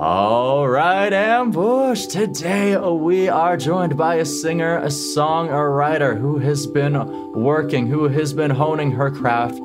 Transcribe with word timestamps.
All 0.00 0.66
right, 0.66 1.12
Ambush. 1.12 2.06
Today 2.06 2.74
we 2.78 3.28
are 3.28 3.58
joined 3.58 3.98
by 3.98 4.14
a 4.14 4.24
singer, 4.24 4.78
a 4.78 4.90
song, 4.90 5.50
a 5.50 5.68
writer 5.68 6.14
who 6.14 6.38
has 6.38 6.66
been 6.66 6.94
working, 7.34 7.86
who 7.86 8.08
has 8.08 8.32
been 8.32 8.50
honing 8.50 8.92
her 8.92 9.10
craft 9.10 9.60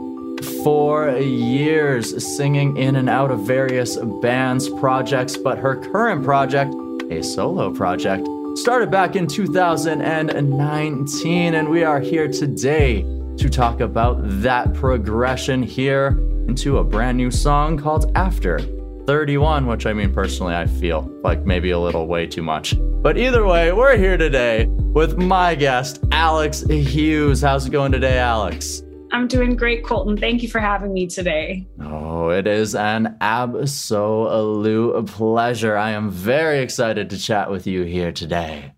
for 0.62 1.18
years, 1.20 2.36
singing 2.36 2.76
in 2.76 2.98
and 2.98 3.08
out 3.08 3.32
of 3.32 3.48
various 3.48 3.96
bands, 4.22 4.68
projects, 4.68 5.38
but 5.38 5.58
her 5.58 5.78
current 5.78 6.26
project, 6.26 6.76
a 7.10 7.24
solo 7.24 7.74
project, 7.74 8.28
started 8.58 8.92
back 8.92 9.16
in 9.16 9.28
2019, 9.28 11.56
and 11.56 11.70
we 11.70 11.86
are 11.86 12.02
here 12.02 12.28
today 12.28 13.04
to 13.38 13.50
talk 13.50 13.80
about 13.80 14.18
that 14.42 14.74
progression 14.74 15.64
here 15.64 16.20
into 16.50 16.80
a 16.80 16.84
brand 16.84 17.16
new 17.16 17.32
song 17.32 17.78
called 17.78 18.12
After 18.16 18.60
31, 19.06 19.68
which 19.68 19.86
I 19.86 19.94
mean, 19.94 20.14
personally, 20.14 20.56
I 20.56 20.66
feel 20.66 21.10
like 21.24 21.46
maybe 21.46 21.72
a 21.72 21.80
little 21.80 22.08
way 22.08 22.26
too 22.26 22.42
much. 22.42 22.76
But 22.80 23.18
either 23.18 23.46
way, 23.46 23.72
we're 23.72 23.98
here 23.98 24.18
today 24.18 24.66
with 24.66 25.18
my 25.18 25.56
guest, 25.56 26.04
Alex 26.12 26.62
Hughes. 26.62 27.42
How's 27.42 27.68
it 27.68 27.72
going 27.72 27.92
today, 27.92 28.18
Alex? 28.18 28.82
I'm 29.12 29.28
doing 29.28 29.56
great, 29.56 29.84
Colton. 29.86 30.18
Thank 30.18 30.42
you 30.42 30.50
for 30.50 30.60
having 30.60 30.92
me 30.92 31.08
today. 31.08 31.68
Oh, 31.80 32.30
it 32.30 32.48
is 32.48 32.76
an 32.76 33.16
absolute 33.22 35.06
pleasure. 35.06 35.78
I 35.78 35.92
am 35.92 36.10
very 36.10 36.60
excited 36.60 37.10
to 37.12 37.18
chat 37.18 37.52
with 37.52 37.68
you 37.68 37.84
here 37.84 38.12
today. 38.12 38.74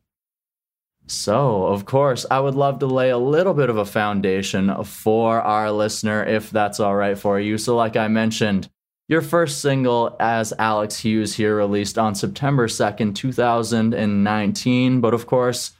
So, 1.07 1.67
of 1.67 1.85
course, 1.85 2.25
I 2.29 2.41
would 2.41 2.55
love 2.55 2.79
to 2.79 2.85
lay 2.85 3.09
a 3.09 3.17
little 3.17 3.53
bit 3.53 3.69
of 3.69 3.77
a 3.77 3.85
foundation 3.85 4.83
for 4.83 5.41
our 5.41 5.71
listener, 5.71 6.23
if 6.25 6.51
that's 6.51 6.81
all 6.81 6.95
right 6.95 7.17
for 7.17 7.39
you. 7.39 7.57
So, 7.57 7.77
like 7.77 7.95
I 7.95 8.09
mentioned, 8.09 8.69
your 9.07 9.21
first 9.21 9.61
single 9.61 10.15
as 10.19 10.53
Alex 10.59 10.99
Hughes 10.99 11.35
here 11.35 11.55
released 11.55 11.97
on 11.97 12.13
September 12.13 12.67
2nd, 12.67 13.15
2019. 13.15 15.01
But 15.01 15.13
of 15.13 15.27
course, 15.27 15.71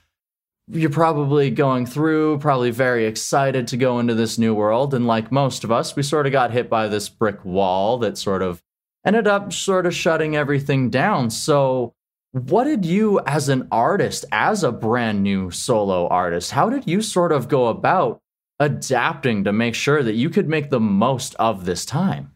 you're 0.70 0.90
probably 0.90 1.50
going 1.50 1.86
through, 1.86 2.38
probably 2.38 2.70
very 2.70 3.06
excited 3.06 3.68
to 3.68 3.76
go 3.76 3.98
into 3.98 4.14
this 4.14 4.38
new 4.38 4.54
world. 4.54 4.94
And 4.94 5.06
like 5.06 5.32
most 5.32 5.64
of 5.64 5.72
us, 5.72 5.96
we 5.96 6.02
sort 6.02 6.26
of 6.26 6.32
got 6.32 6.52
hit 6.52 6.70
by 6.70 6.88
this 6.88 7.08
brick 7.08 7.44
wall 7.44 7.98
that 7.98 8.18
sort 8.18 8.42
of 8.42 8.62
ended 9.04 9.26
up 9.26 9.52
sort 9.52 9.86
of 9.86 9.94
shutting 9.94 10.36
everything 10.36 10.90
down. 10.90 11.30
So, 11.30 11.94
what 12.32 12.64
did 12.64 12.84
you, 12.84 13.20
as 13.26 13.48
an 13.48 13.68
artist, 13.72 14.26
as 14.30 14.62
a 14.62 14.70
brand 14.70 15.22
new 15.22 15.50
solo 15.50 16.06
artist, 16.08 16.50
how 16.50 16.68
did 16.68 16.86
you 16.86 17.00
sort 17.00 17.32
of 17.32 17.48
go 17.48 17.68
about 17.68 18.20
adapting 18.60 19.44
to 19.44 19.52
make 19.52 19.74
sure 19.74 20.02
that 20.02 20.14
you 20.14 20.28
could 20.28 20.46
make 20.46 20.68
the 20.68 20.80
most 20.80 21.34
of 21.36 21.64
this 21.64 21.86
time? 21.86 22.32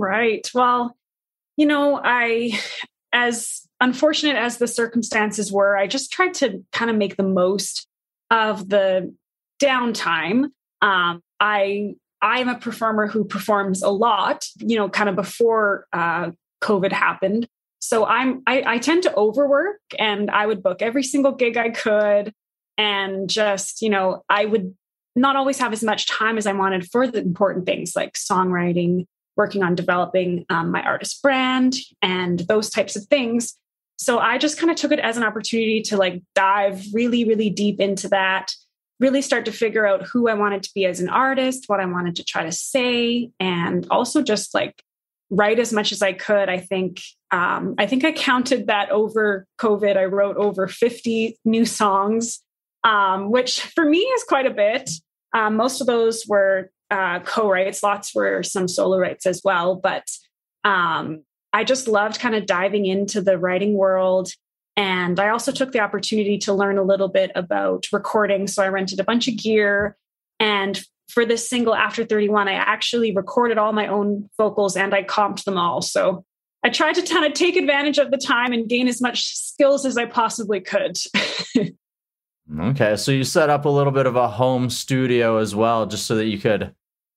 Right. 0.00 0.48
Well, 0.54 0.96
you 1.58 1.66
know, 1.66 2.00
I, 2.02 2.58
as 3.12 3.68
unfortunate 3.82 4.36
as 4.36 4.56
the 4.56 4.66
circumstances 4.66 5.52
were, 5.52 5.76
I 5.76 5.86
just 5.86 6.10
tried 6.10 6.32
to 6.34 6.64
kind 6.72 6.90
of 6.90 6.96
make 6.96 7.18
the 7.18 7.22
most 7.22 7.86
of 8.30 8.70
the 8.70 9.14
downtime. 9.62 10.46
Um, 10.80 11.22
I 11.38 11.96
I'm 12.22 12.48
a 12.48 12.58
performer 12.58 13.08
who 13.08 13.24
performs 13.24 13.82
a 13.82 13.90
lot, 13.90 14.46
you 14.56 14.76
know, 14.76 14.88
kind 14.88 15.10
of 15.10 15.16
before 15.16 15.86
uh, 15.92 16.30
COVID 16.62 16.92
happened. 16.92 17.46
So 17.78 18.06
I'm 18.06 18.42
I, 18.46 18.62
I 18.66 18.78
tend 18.78 19.02
to 19.02 19.14
overwork, 19.14 19.80
and 19.98 20.30
I 20.30 20.46
would 20.46 20.62
book 20.62 20.80
every 20.80 21.02
single 21.02 21.32
gig 21.32 21.58
I 21.58 21.68
could, 21.68 22.32
and 22.78 23.28
just 23.28 23.82
you 23.82 23.90
know 23.90 24.24
I 24.30 24.46
would 24.46 24.74
not 25.14 25.36
always 25.36 25.58
have 25.58 25.74
as 25.74 25.82
much 25.82 26.06
time 26.06 26.38
as 26.38 26.46
I 26.46 26.54
wanted 26.54 26.90
for 26.90 27.06
the 27.06 27.18
important 27.18 27.66
things 27.66 27.94
like 27.94 28.14
songwriting, 28.14 29.04
working 29.40 29.62
on 29.62 29.74
developing 29.74 30.44
um, 30.50 30.70
my 30.70 30.82
artist 30.82 31.22
brand, 31.22 31.74
and 32.02 32.40
those 32.40 32.68
types 32.68 32.94
of 32.94 33.06
things. 33.06 33.54
So 33.96 34.18
I 34.18 34.36
just 34.36 34.58
kind 34.58 34.70
of 34.70 34.76
took 34.76 34.92
it 34.92 34.98
as 34.98 35.16
an 35.16 35.22
opportunity 35.22 35.80
to 35.84 35.96
like 35.96 36.22
dive 36.34 36.84
really, 36.92 37.24
really 37.24 37.48
deep 37.48 37.80
into 37.80 38.06
that, 38.08 38.52
really 38.98 39.22
start 39.22 39.46
to 39.46 39.52
figure 39.52 39.86
out 39.86 40.02
who 40.02 40.28
I 40.28 40.34
wanted 40.34 40.62
to 40.64 40.70
be 40.74 40.84
as 40.84 41.00
an 41.00 41.08
artist, 41.08 41.64
what 41.68 41.80
I 41.80 41.86
wanted 41.86 42.16
to 42.16 42.24
try 42.24 42.44
to 42.44 42.52
say, 42.52 43.30
and 43.40 43.86
also 43.90 44.20
just 44.20 44.52
like 44.52 44.82
write 45.30 45.58
as 45.58 45.72
much 45.72 45.90
as 45.90 46.02
I 46.02 46.12
could. 46.12 46.50
I 46.50 46.58
think 46.58 47.00
um, 47.30 47.76
I 47.78 47.86
think 47.86 48.04
I 48.04 48.12
counted 48.12 48.66
that 48.66 48.90
over 48.90 49.46
COVID. 49.58 49.96
I 49.96 50.04
wrote 50.04 50.36
over 50.36 50.68
50 50.68 51.38
new 51.46 51.64
songs, 51.64 52.40
um, 52.84 53.30
which 53.30 53.62
for 53.62 53.86
me 53.86 54.00
is 54.00 54.24
quite 54.24 54.46
a 54.46 54.50
bit. 54.50 54.90
Um, 55.32 55.56
most 55.56 55.80
of 55.80 55.86
those 55.86 56.26
were 56.28 56.70
uh, 56.90 57.20
co-writes, 57.20 57.82
lots 57.82 58.14
were 58.14 58.42
some 58.42 58.68
solo 58.68 58.98
writes 58.98 59.26
as 59.26 59.42
well, 59.44 59.76
but 59.76 60.06
um, 60.64 61.22
I 61.52 61.64
just 61.64 61.88
loved 61.88 62.20
kind 62.20 62.34
of 62.34 62.46
diving 62.46 62.86
into 62.86 63.20
the 63.20 63.38
writing 63.38 63.74
world. 63.74 64.30
And 64.76 65.18
I 65.18 65.28
also 65.28 65.52
took 65.52 65.72
the 65.72 65.80
opportunity 65.80 66.38
to 66.38 66.54
learn 66.54 66.78
a 66.78 66.82
little 66.82 67.08
bit 67.08 67.32
about 67.34 67.86
recording. 67.92 68.46
So 68.46 68.62
I 68.62 68.68
rented 68.68 69.00
a 69.00 69.04
bunch 69.04 69.28
of 69.28 69.36
gear. 69.36 69.96
And 70.38 70.80
for 71.08 71.26
this 71.26 71.48
single 71.48 71.74
After 71.74 72.04
31, 72.04 72.48
I 72.48 72.52
actually 72.52 73.14
recorded 73.14 73.58
all 73.58 73.72
my 73.72 73.88
own 73.88 74.30
vocals 74.38 74.76
and 74.76 74.94
I 74.94 75.02
comped 75.02 75.44
them 75.44 75.58
all. 75.58 75.82
So 75.82 76.24
I 76.64 76.70
tried 76.70 76.94
to 76.96 77.02
kind 77.02 77.24
of 77.24 77.32
take 77.32 77.56
advantage 77.56 77.98
of 77.98 78.10
the 78.10 78.18
time 78.18 78.52
and 78.52 78.68
gain 78.68 78.86
as 78.86 79.00
much 79.00 79.26
skills 79.26 79.84
as 79.84 79.96
I 79.96 80.04
possibly 80.04 80.60
could. 80.60 80.96
okay. 82.60 82.96
So 82.96 83.12
you 83.12 83.24
set 83.24 83.50
up 83.50 83.64
a 83.64 83.70
little 83.70 83.92
bit 83.92 84.06
of 84.06 84.16
a 84.16 84.28
home 84.28 84.70
studio 84.70 85.38
as 85.38 85.54
well, 85.54 85.86
just 85.86 86.06
so 86.06 86.16
that 86.16 86.26
you 86.26 86.38
could 86.38 86.74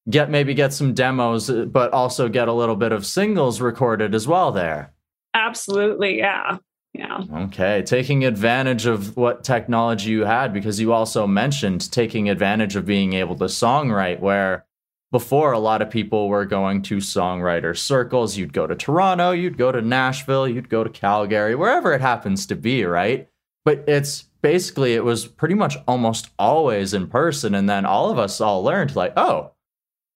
get 0.09 0.29
maybe 0.29 0.53
get 0.53 0.73
some 0.73 0.93
demos, 0.93 1.49
uh, 1.49 1.65
but 1.65 1.93
also 1.93 2.29
get 2.29 2.47
a 2.47 2.53
little 2.53 2.75
bit 2.75 2.91
of 2.91 3.05
singles 3.05 3.61
recorded 3.61 4.13
as 4.13 4.27
well 4.27 4.51
there. 4.51 4.93
Absolutely, 5.33 6.17
yeah. 6.17 6.57
Yeah. 6.93 7.23
Okay, 7.45 7.81
taking 7.81 8.23
advantage 8.23 8.85
of 8.85 9.17
what 9.17 9.43
technology 9.43 10.11
you 10.11 10.25
had 10.25 10.53
because 10.53 10.79
you 10.79 10.93
also 10.93 11.25
mentioned 11.25 11.91
taking 11.91 12.29
advantage 12.29 12.75
of 12.75 12.85
being 12.85 13.13
able 13.13 13.35
to 13.37 13.45
songwrite 13.45 14.19
where 14.19 14.65
before 15.11 15.53
a 15.53 15.59
lot 15.59 15.81
of 15.81 15.89
people 15.89 16.27
were 16.27 16.45
going 16.45 16.83
to 16.83 16.97
songwriter 16.97 17.75
circles, 17.75 18.37
you'd 18.37 18.53
go 18.53 18.67
to 18.67 18.75
Toronto, 18.75 19.31
you'd 19.31 19.57
go 19.57 19.71
to 19.71 19.81
Nashville, 19.81 20.47
you'd 20.47 20.69
go 20.69 20.83
to 20.83 20.89
Calgary, 20.89 21.55
wherever 21.55 21.93
it 21.93 22.01
happens 22.01 22.45
to 22.47 22.55
be, 22.55 22.83
right? 22.83 23.27
But 23.65 23.85
it's 23.87 24.23
basically 24.43 24.93
it 24.93 25.03
was 25.03 25.25
pretty 25.25 25.55
much 25.55 25.77
almost 25.87 26.29
always 26.37 26.93
in 26.93 27.07
person 27.07 27.55
and 27.55 27.67
then 27.67 27.85
all 27.85 28.11
of 28.11 28.19
us 28.19 28.39
all 28.39 28.63
learned 28.63 28.95
like, 28.95 29.13
"Oh, 29.17 29.52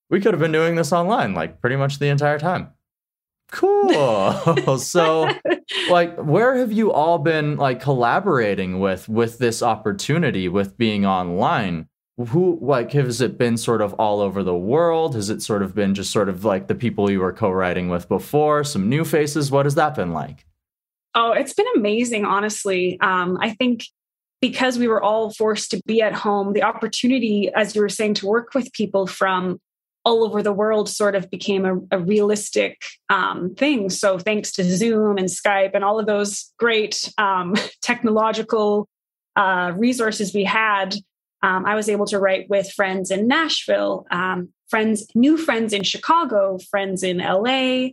we 0.09 0.22
could 0.22 0.34
have 0.34 0.40
been 0.40 0.51
doing 0.51 0.75
this 0.75 0.94
online 0.94 1.34
like 1.34 1.62
pretty 1.62 1.75
much 1.75 2.00
the 2.00 2.07
entire 2.07 2.40
time. 2.40 2.69
Cool. 3.51 4.78
so 4.78 5.29
like 5.90 6.16
where 6.18 6.56
have 6.56 6.72
you 6.72 6.91
all 6.91 7.18
been 7.18 7.56
like 7.56 7.81
collaborating 7.81 8.79
with 8.79 9.07
with 9.07 9.38
this 9.38 9.63
opportunity 9.63 10.47
with 10.47 10.78
being 10.78 11.06
online? 11.06 11.88
Who 12.17 12.57
like 12.62 12.91
has 12.94 13.22
it 13.22 13.38
been 13.38 13.57
sort 13.57 13.81
of 13.81 13.94
all 13.96 14.22
over 14.22 14.44
the 14.44 14.56
world? 14.56 15.16
Has 15.16 15.29
it 15.29 15.41
sort 15.41 15.62
of 15.62 15.75
been 15.75 15.94
just 15.94 16.12
sort 16.12 16.29
of 16.29 16.44
like 16.44 16.67
the 16.67 16.75
people 16.75 17.12
you 17.12 17.19
were 17.19 17.34
co-writing 17.34 17.90
with 17.90 18.09
before, 18.09 18.63
some 18.63 18.90
new 18.90 19.06
faces? 19.06 19.51
What 19.51 19.66
has 19.66 19.75
that 19.75 19.96
been 19.96 20.12
like? 20.12 20.46
Oh, 21.13 21.31
it's 21.31 21.53
been 21.53 21.67
amazing, 21.75 22.25
honestly. 22.25 23.00
Um, 23.01 23.38
I 23.40 23.51
think 23.51 23.85
because 24.41 24.78
we 24.78 24.88
were 24.88 25.01
all 25.01 25.31
forced 25.31 25.72
to 25.72 25.81
be 25.85 26.01
at 26.01 26.13
home, 26.13 26.53
the 26.53 26.63
opportunity, 26.63 27.50
as 27.56 27.75
you 27.75 27.81
were 27.81 27.90
saying, 27.90 28.16
to 28.16 28.28
work 28.28 28.53
with 28.53 28.72
people 28.73 29.07
from 29.07 29.59
all 30.07 30.23
over 30.23 30.41
the 30.41 30.53
world 30.53 30.88
sort 30.88 31.16
of 31.16 31.29
became 31.29 31.66
a, 31.66 31.97
a 31.97 32.00
realistic 32.00 32.81
um, 33.09 33.53
thing. 33.56 33.90
So 33.90 34.18
thanks 34.18 34.53
to 34.53 34.63
Zoom 34.63 35.18
and 35.18 35.28
Skype 35.28 35.72
and 35.73 35.84
all 35.84 36.00
of 36.00 36.06
those 36.06 36.53
great 36.57 37.12
um, 37.18 37.56
technological 37.81 38.88
uh, 39.35 39.73
resources 39.75 40.34
we 40.34 40.46
had, 40.46 40.96
um, 41.44 41.66
I 41.66 41.75
was 41.75 41.90
able 41.90 42.06
to 42.06 42.19
write 42.19 42.50
with 42.50 42.72
friends 42.72 43.12
in 43.12 43.28
Nashville, 43.28 44.07
um, 44.09 44.47
friends, 44.69 45.06
new 45.13 45.35
friends 45.35 45.73
in 45.73 45.84
Chicago, 45.84 46.57
friends 46.72 47.03
in 47.03 47.17
LA, 47.17 47.90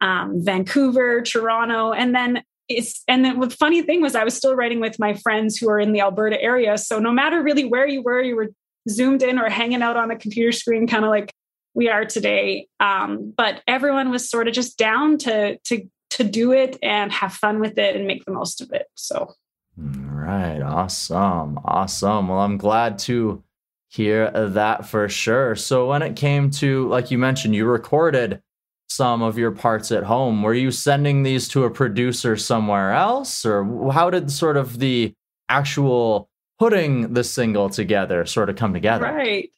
um, 0.00 0.42
Vancouver, 0.42 1.20
Toronto, 1.20 1.92
and 1.92 2.14
then 2.14 2.42
it's 2.70 3.02
and 3.08 3.24
then 3.24 3.40
the 3.40 3.50
funny 3.50 3.82
thing 3.82 4.00
was 4.00 4.14
I 4.14 4.24
was 4.24 4.34
still 4.34 4.56
writing 4.56 4.80
with 4.80 4.98
my 4.98 5.14
friends 5.14 5.58
who 5.58 5.68
are 5.68 5.78
in 5.78 5.92
the 5.92 6.00
Alberta 6.00 6.40
area. 6.40 6.78
So 6.78 6.98
no 6.98 7.12
matter 7.12 7.42
really 7.42 7.66
where 7.66 7.86
you 7.86 8.02
were, 8.02 8.22
you 8.22 8.36
were 8.36 8.48
zoomed 8.88 9.22
in 9.22 9.38
or 9.38 9.48
hanging 9.50 9.82
out 9.82 9.96
on 9.96 10.10
a 10.10 10.16
computer 10.16 10.52
screen, 10.52 10.86
kind 10.86 11.04
of 11.04 11.10
like 11.10 11.32
we 11.78 11.88
are 11.88 12.04
today. 12.04 12.66
Um, 12.80 13.32
but 13.36 13.62
everyone 13.68 14.10
was 14.10 14.28
sort 14.28 14.48
of 14.48 14.54
just 14.54 14.76
down 14.76 15.16
to 15.18 15.58
to 15.58 15.88
to 16.10 16.24
do 16.24 16.52
it 16.52 16.76
and 16.82 17.12
have 17.12 17.32
fun 17.32 17.60
with 17.60 17.78
it 17.78 17.94
and 17.94 18.04
make 18.04 18.24
the 18.24 18.32
most 18.32 18.60
of 18.60 18.72
it. 18.72 18.86
So, 18.94 19.34
right, 19.76 20.60
awesome, 20.60 21.60
awesome. 21.64 22.28
Well, 22.28 22.40
I'm 22.40 22.56
glad 22.56 22.98
to 23.00 23.44
hear 23.88 24.30
that 24.30 24.86
for 24.86 25.08
sure. 25.08 25.54
So, 25.54 25.86
when 25.86 26.02
it 26.02 26.16
came 26.16 26.50
to, 26.62 26.88
like 26.88 27.12
you 27.12 27.18
mentioned, 27.18 27.54
you 27.54 27.64
recorded 27.64 28.42
some 28.88 29.22
of 29.22 29.38
your 29.38 29.52
parts 29.52 29.92
at 29.92 30.02
home. 30.02 30.42
Were 30.42 30.54
you 30.54 30.72
sending 30.72 31.22
these 31.22 31.46
to 31.48 31.62
a 31.62 31.70
producer 31.70 32.36
somewhere 32.36 32.92
else, 32.92 33.46
or 33.46 33.92
how 33.92 34.10
did 34.10 34.32
sort 34.32 34.56
of 34.56 34.80
the 34.80 35.14
actual 35.48 36.28
putting 36.58 37.14
the 37.14 37.22
single 37.22 37.70
together 37.70 38.26
sort 38.26 38.50
of 38.50 38.56
come 38.56 38.74
together? 38.74 39.04
Right. 39.04 39.52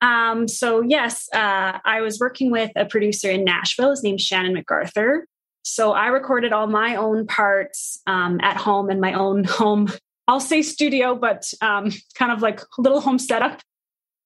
Um, 0.00 0.46
so 0.48 0.80
yes, 0.80 1.28
uh, 1.34 1.78
I 1.84 2.00
was 2.00 2.18
working 2.20 2.50
with 2.50 2.70
a 2.76 2.84
producer 2.84 3.30
in 3.30 3.44
Nashville. 3.44 3.90
His 3.90 4.02
name's 4.02 4.22
Shannon 4.22 4.54
MacArthur. 4.54 5.26
So 5.62 5.92
I 5.92 6.06
recorded 6.06 6.52
all 6.52 6.66
my 6.66 6.96
own 6.96 7.26
parts 7.26 8.00
um, 8.06 8.40
at 8.42 8.56
home 8.56 8.90
in 8.90 9.00
my 9.00 9.12
own 9.12 9.44
home. 9.48 9.88
I'll 10.26 10.40
say 10.40 10.62
studio, 10.62 11.14
but 11.14 11.52
um, 11.60 11.90
kind 12.14 12.32
of 12.32 12.42
like 12.42 12.60
little 12.78 13.00
home 13.00 13.18
setup. 13.18 13.60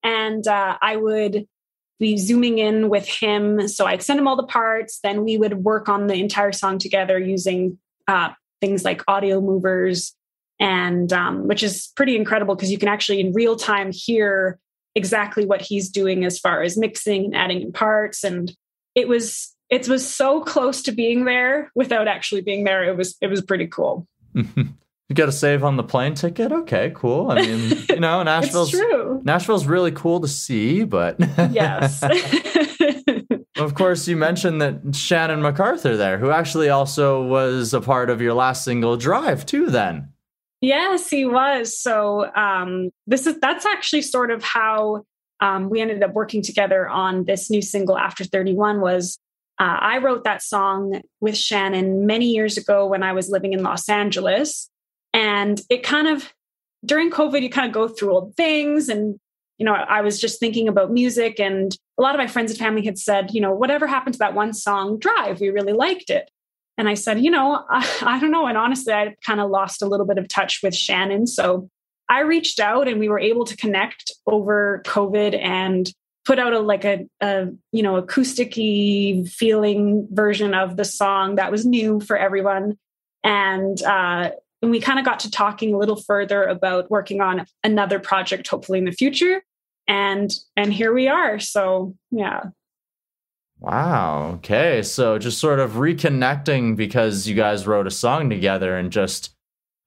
And 0.03 0.47
uh, 0.47 0.77
I 0.81 0.97
would 0.97 1.47
be 1.99 2.17
zooming 2.17 2.59
in 2.59 2.89
with 2.89 3.07
him. 3.07 3.69
So 3.69 3.87
I'd 3.87 4.03
send 4.03 4.19
him 4.19 4.27
all 4.27 4.37
the 4.37 4.43
parts. 4.43 4.99
Then 5.03 5.25
we 5.25 5.39
would 5.39 5.65
work 5.65 5.89
on 5.89 6.09
the 6.09 6.15
entire 6.15 6.51
song 6.51 6.79
together 6.79 7.19
using 7.19 7.79
uh, 8.09 8.31
things 8.61 8.85
like 8.85 9.05
Audiomovers, 9.07 10.13
and 10.59 11.13
um, 11.13 11.47
which 11.47 11.63
is 11.63 11.93
pretty 11.95 12.17
incredible 12.17 12.57
because 12.57 12.73
you 12.73 12.79
can 12.79 12.89
actually 12.89 13.21
in 13.21 13.33
real 13.33 13.55
time 13.57 13.93
hear 13.93 14.59
exactly 14.95 15.47
what 15.47 15.63
he's 15.63 15.89
doing 15.89 16.25
as 16.25 16.39
far 16.39 16.63
as 16.63 16.77
mixing 16.77 17.27
and 17.27 17.37
adding 17.37 17.63
in 17.63 17.73
parts. 17.73 18.25
And 18.25 18.55
it 18.95 19.09
was 19.09 19.55
it 19.71 19.89
was 19.89 20.07
so 20.07 20.43
close 20.43 20.83
to 20.83 20.93
being 20.93 21.25
there 21.25 21.71
without 21.75 22.09
actually 22.09 22.43
being 22.43 22.65
there. 22.65 22.85
It 22.85 22.97
was 22.97 23.17
it 23.21 23.29
was 23.29 23.43
pretty 23.43 23.67
cool. 23.67 24.07
you 24.35 25.15
got 25.15 25.27
to 25.27 25.33
save 25.33 25.65
on 25.65 25.77
the 25.77 25.83
plane 25.83 26.15
ticket. 26.15 26.53
Okay, 26.53 26.93
cool. 26.95 27.31
I 27.31 27.43
mean, 27.43 27.79
you 27.89 28.01
know, 28.01 28.23
Nashville's 28.23 28.71
true. 28.71 29.21
Nashville's 29.25 29.67
really 29.67 29.93
cool 29.93 30.21
to 30.21 30.29
see, 30.29 30.85
but 30.85 31.17
yes. 31.51 32.03
of 33.57 33.75
course, 33.75 34.07
you 34.09 34.17
mentioned 34.17 34.61
that 34.63 34.95
Shannon 34.95 35.43
MacArthur 35.43 35.97
there, 35.97 36.19
who 36.19 36.31
actually 36.31 36.69
also 36.69 37.23
was 37.23 37.75
a 37.75 37.81
part 37.81 38.11
of 38.11 38.21
your 38.21 38.35
last 38.35 38.65
single, 38.65 38.97
Drive, 38.97 39.47
too. 39.47 39.67
Then. 39.67 40.09
Yes, 40.63 41.11
he 41.11 41.27
was. 41.27 41.79
So 41.79 42.33
um, 42.35 42.91
this 43.07 43.27
is 43.27 43.39
that's 43.41 43.67
actually 43.67 44.03
sort 44.03 44.31
of 44.31 44.43
how 44.43 45.03
um, 45.41 45.69
we 45.69 45.81
ended 45.81 46.03
up 46.03 46.15
working 46.15 46.41
together 46.41 46.89
on 46.89 47.25
this 47.25 47.51
new 47.51 47.61
single 47.61 47.99
after 47.99 48.25
31 48.25 48.81
was 48.81 49.19
uh, 49.63 49.79
I 49.79 49.99
wrote 49.99 50.25
that 50.25 50.43
song 50.43 51.03
with 51.21 51.37
Shannon 51.37 52.07
many 52.07 52.27
years 52.27 52.57
ago 52.57 52.87
when 52.87 53.05
I 53.05 53.13
was 53.13 53.29
living 53.29 53.53
in 53.53 53.63
Los 53.63 53.89
Angeles. 53.89 54.69
And 55.13 55.61
it 55.69 55.85
kind 55.85 56.09
of, 56.09 56.33
during 56.85 57.11
COVID, 57.11 57.43
you 57.43 57.51
kind 57.51 57.69
of 57.69 57.73
go 57.73 57.87
through 57.87 58.13
old 58.13 58.35
things. 58.35 58.89
And, 58.89 59.21
you 59.59 59.67
know, 59.67 59.75
I 59.75 60.01
was 60.01 60.21
just 60.21 60.41
thinking 60.41 60.67
about 60.67 60.91
music. 60.91 61.39
And 61.39 61.77
a 61.97 62.03
lot 62.03 62.15
of 62.15 62.19
my 62.19 62.27
friends 62.27 62.51
and 62.51 62.59
family 62.59 62.85
had 62.85 62.99
said, 62.99 63.31
you 63.33 63.41
know, 63.41 63.53
whatever 63.53 63.87
happened 63.87 64.15
to 64.15 64.19
that 64.21 64.35
one 64.35 64.53
song, 64.53 64.99
Drive? 64.99 65.41
We 65.41 65.51
really 65.51 65.75
liked 65.75 66.11
it. 66.11 66.29
And 66.79 66.89
I 66.89 66.95
said, 66.95 67.21
you 67.21 67.31
know, 67.31 67.65
I, 67.69 67.87
I 68.03 68.21
don't 68.21 68.31
know. 68.31 68.47
And 68.47 68.59
honestly, 68.59 68.93
I 68.93 69.15
kind 69.25 69.41
of 69.41 69.51
lost 69.51 69.83
a 69.83 69.87
little 69.87 70.07
bit 70.07 70.19
of 70.19 70.29
touch 70.29 70.61
with 70.63 70.75
Shannon. 70.75 71.27
So 71.27 71.69
I 72.09 72.21
reached 72.21 72.61
out 72.61 72.89
and 72.89 72.99
we 72.99 73.09
were 73.09 73.21
able 73.21 73.45
to 73.45 73.57
connect 73.57 74.13
over 74.27 74.83
COVID 74.85 75.39
and 75.41 75.91
put 76.25 76.39
out 76.39 76.53
a 76.53 76.61
like 76.61 76.85
a, 76.85 77.07
a 77.21 77.47
you 77.73 77.83
know 77.83 78.01
acousticy 78.01 79.29
feeling 79.29 80.07
version 80.11 80.55
of 80.55 80.77
the 80.77 80.85
song 80.85 81.37
that 81.37 81.51
was 81.51 81.67
new 81.67 82.01
for 82.01 82.17
everyone 82.17 82.79
and 83.25 83.83
uh 83.83 84.31
and 84.61 84.71
we 84.71 84.81
kind 84.81 85.01
of 85.01 85.05
got 85.05 85.21
to 85.21 85.31
talking 85.31 85.75
a 85.75 85.79
little 85.79 85.97
further 85.97 86.45
about 86.45 86.91
working 86.91 87.21
on 87.21 87.45
another 87.65 87.99
project 87.99 88.47
hopefully 88.49 88.79
in 88.79 88.85
the 88.85 88.93
future 88.93 89.43
and 89.89 90.33
and 90.57 90.73
here 90.73 90.93
we 90.93 91.09
are 91.09 91.39
so 91.41 91.95
yeah 92.11 92.43
wow 93.63 94.33
okay 94.35 94.83
so 94.83 95.19
just 95.19 95.39
sort 95.39 95.61
of 95.61 95.73
reconnecting 95.73 96.77
because 96.77 97.29
you 97.29 97.35
guys 97.35 97.67
wrote 97.67 97.87
a 97.87 97.91
song 97.91 98.29
together 98.29 98.77
and 98.77 98.93
just 98.93 99.35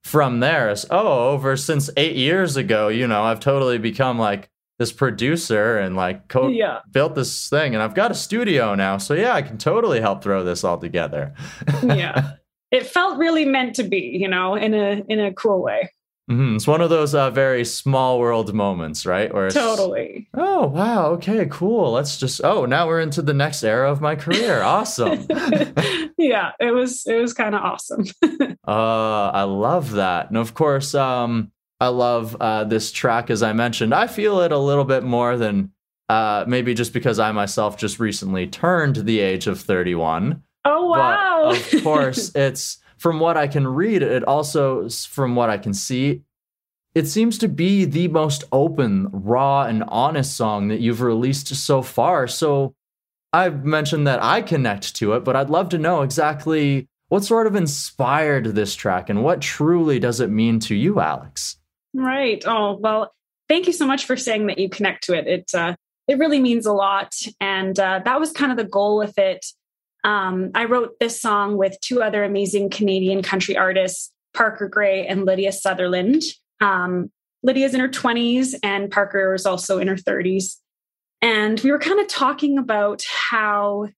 from 0.04 0.40
there 0.40 0.74
oh 0.92 1.30
over 1.30 1.58
since 1.58 1.90
eight 1.98 2.16
years 2.16 2.58
ago 2.58 2.88
you 2.88 3.08
know 3.08 3.24
i've 3.24 3.40
totally 3.40 3.78
become 3.78 4.18
like 4.18 4.50
this 4.78 4.92
producer 4.92 5.78
and 5.78 5.96
like 5.96 6.28
co- 6.28 6.50
yeah. 6.50 6.80
built 6.92 7.16
this 7.16 7.50
thing 7.50 7.74
and 7.74 7.82
I've 7.82 7.96
got 7.96 8.12
a 8.12 8.16
studio 8.16 8.76
now. 8.76 8.98
So 8.98 9.14
yeah, 9.14 9.34
I 9.34 9.42
can 9.42 9.58
totally 9.58 10.02
help 10.02 10.22
throw 10.22 10.44
this 10.44 10.64
all 10.64 10.78
together. 10.78 11.34
yeah. 11.84 12.34
It 12.72 12.86
felt 12.86 13.18
really 13.18 13.46
meant 13.46 13.76
to 13.76 13.84
be, 13.84 14.18
you 14.20 14.28
know, 14.28 14.56
in 14.56 14.74
a 14.74 15.04
in 15.08 15.20
a 15.20 15.34
cool 15.34 15.62
way. 15.62 15.92
Mm-hmm. 16.30 16.56
It's 16.56 16.66
one 16.66 16.82
of 16.82 16.90
those 16.90 17.14
uh, 17.14 17.30
very 17.30 17.64
small 17.64 18.20
world 18.20 18.54
moments, 18.54 19.06
right? 19.06 19.32
Where 19.32 19.50
totally. 19.50 20.28
Oh 20.34 20.66
wow! 20.68 21.08
Okay, 21.12 21.48
cool. 21.52 21.92
Let's 21.92 22.18
just. 22.18 22.42
Oh, 22.44 22.66
now 22.66 22.88
we're 22.88 23.02
into 23.02 23.22
the 23.22 23.34
next 23.34 23.64
era 23.64 23.92
of 23.92 24.02
my 24.02 24.16
career. 24.16 24.62
Awesome. 24.76 25.28
yeah, 26.18 26.52
it 26.60 26.74
was. 26.74 27.06
It 27.06 27.22
was 27.22 27.34
kind 27.34 27.54
of 27.54 27.62
awesome. 27.62 28.06
uh, 28.68 29.32
I 29.34 29.44
love 29.44 29.92
that, 29.92 30.30
and 30.30 30.38
of 30.38 30.56
course, 30.56 30.96
um, 30.96 31.52
I 31.80 31.90
love 31.90 32.36
uh, 32.40 32.64
this 32.64 32.92
track, 32.92 33.30
as 33.30 33.44
I 33.44 33.54
mentioned. 33.54 33.94
I 33.94 34.08
feel 34.08 34.42
it 34.42 34.52
a 34.52 34.58
little 34.58 34.86
bit 34.86 35.04
more 35.04 35.38
than 35.38 35.72
uh, 36.10 36.46
maybe 36.48 36.74
just 36.74 36.94
because 36.94 37.20
I 37.20 37.32
myself 37.32 37.78
just 37.78 38.00
recently 38.00 38.48
turned 38.48 38.96
the 38.96 39.20
age 39.20 39.48
of 39.48 39.60
31. 39.60 40.42
Oh, 40.64 40.88
wow. 40.88 41.52
But 41.52 41.74
of 41.74 41.84
course, 41.84 42.32
it's 42.36 42.80
from 43.06 43.20
what 43.20 43.38
I 43.38 43.48
can 43.48 43.68
read, 43.68 44.02
it 44.02 44.24
also, 44.24 44.90
from 44.90 45.36
what 45.36 45.52
I 45.52 45.60
can 45.60 45.76
see, 45.76 46.24
it 46.96 47.06
seems 47.06 47.38
to 47.38 47.48
be 47.48 47.86
the 47.86 48.08
most 48.08 48.46
open, 48.52 49.10
raw, 49.12 49.66
and 49.66 49.84
honest 49.90 50.36
song 50.36 50.70
that 50.70 50.80
you've 50.80 51.02
released 51.02 51.56
so 51.56 51.84
far. 51.84 52.26
So 52.26 52.74
I've 53.32 53.64
mentioned 53.64 54.08
that 54.08 54.24
I 54.24 54.42
connect 54.42 54.96
to 54.96 55.14
it, 55.14 55.24
but 55.24 55.36
I'd 55.36 55.52
love 55.52 55.70
to 55.70 55.78
know 55.78 56.02
exactly 56.02 56.88
what 57.10 57.24
sort 57.24 57.46
of 57.46 57.56
inspired 57.56 58.46
this 58.56 58.74
track 58.74 59.08
and 59.12 59.24
what 59.24 59.40
truly 59.40 60.00
does 60.00 60.20
it 60.20 60.32
mean 60.32 60.60
to 60.62 60.74
you, 60.74 61.00
Alex? 61.00 61.58
Right. 61.94 62.44
Oh, 62.48 62.76
well, 62.76 63.14
thank 63.48 63.68
you 63.68 63.74
so 63.74 63.86
much 63.86 64.06
for 64.06 64.18
saying 64.18 64.48
that 64.48 64.58
you 64.58 64.68
connect 64.68 65.04
to 65.04 65.14
it. 65.14 65.28
It 65.28 65.54
uh, 65.54 65.76
it 66.08 66.18
really 66.18 66.40
means 66.40 66.66
a 66.66 66.74
lot, 66.74 67.14
and 67.40 67.80
uh, 67.80 68.02
that 68.04 68.20
was 68.20 68.32
kind 68.32 68.52
of 68.52 68.58
the 68.58 68.64
goal 68.64 68.98
with 68.98 69.16
it. 69.20 69.46
Um, 70.06 70.52
I 70.54 70.66
wrote 70.66 71.00
this 71.00 71.20
song 71.20 71.58
with 71.58 71.76
two 71.82 72.04
other 72.04 72.24
amazing 72.24 72.70
Canadian 72.70 73.24
country 73.24 73.58
artists, 73.58 74.12
Parker 74.36 74.70
Gray 74.70 75.08
and 75.08 75.26
Lydia 75.26 75.52
Sutherland. 75.52 76.22
Um, 76.62 77.12
Lydia's 77.42 77.74
in 77.74 77.80
her 77.80 77.90
20s, 77.90 78.54
and 78.62 78.92
Parker 78.92 79.34
is 79.34 79.48
also 79.48 79.80
in 79.80 79.88
her 79.88 79.96
30s. 79.96 80.58
And 81.24 81.60
we 81.62 81.72
were 81.72 81.80
kind 81.80 82.00
of 82.00 82.08
talking 82.08 82.60
about 82.60 83.04
how 83.30 83.90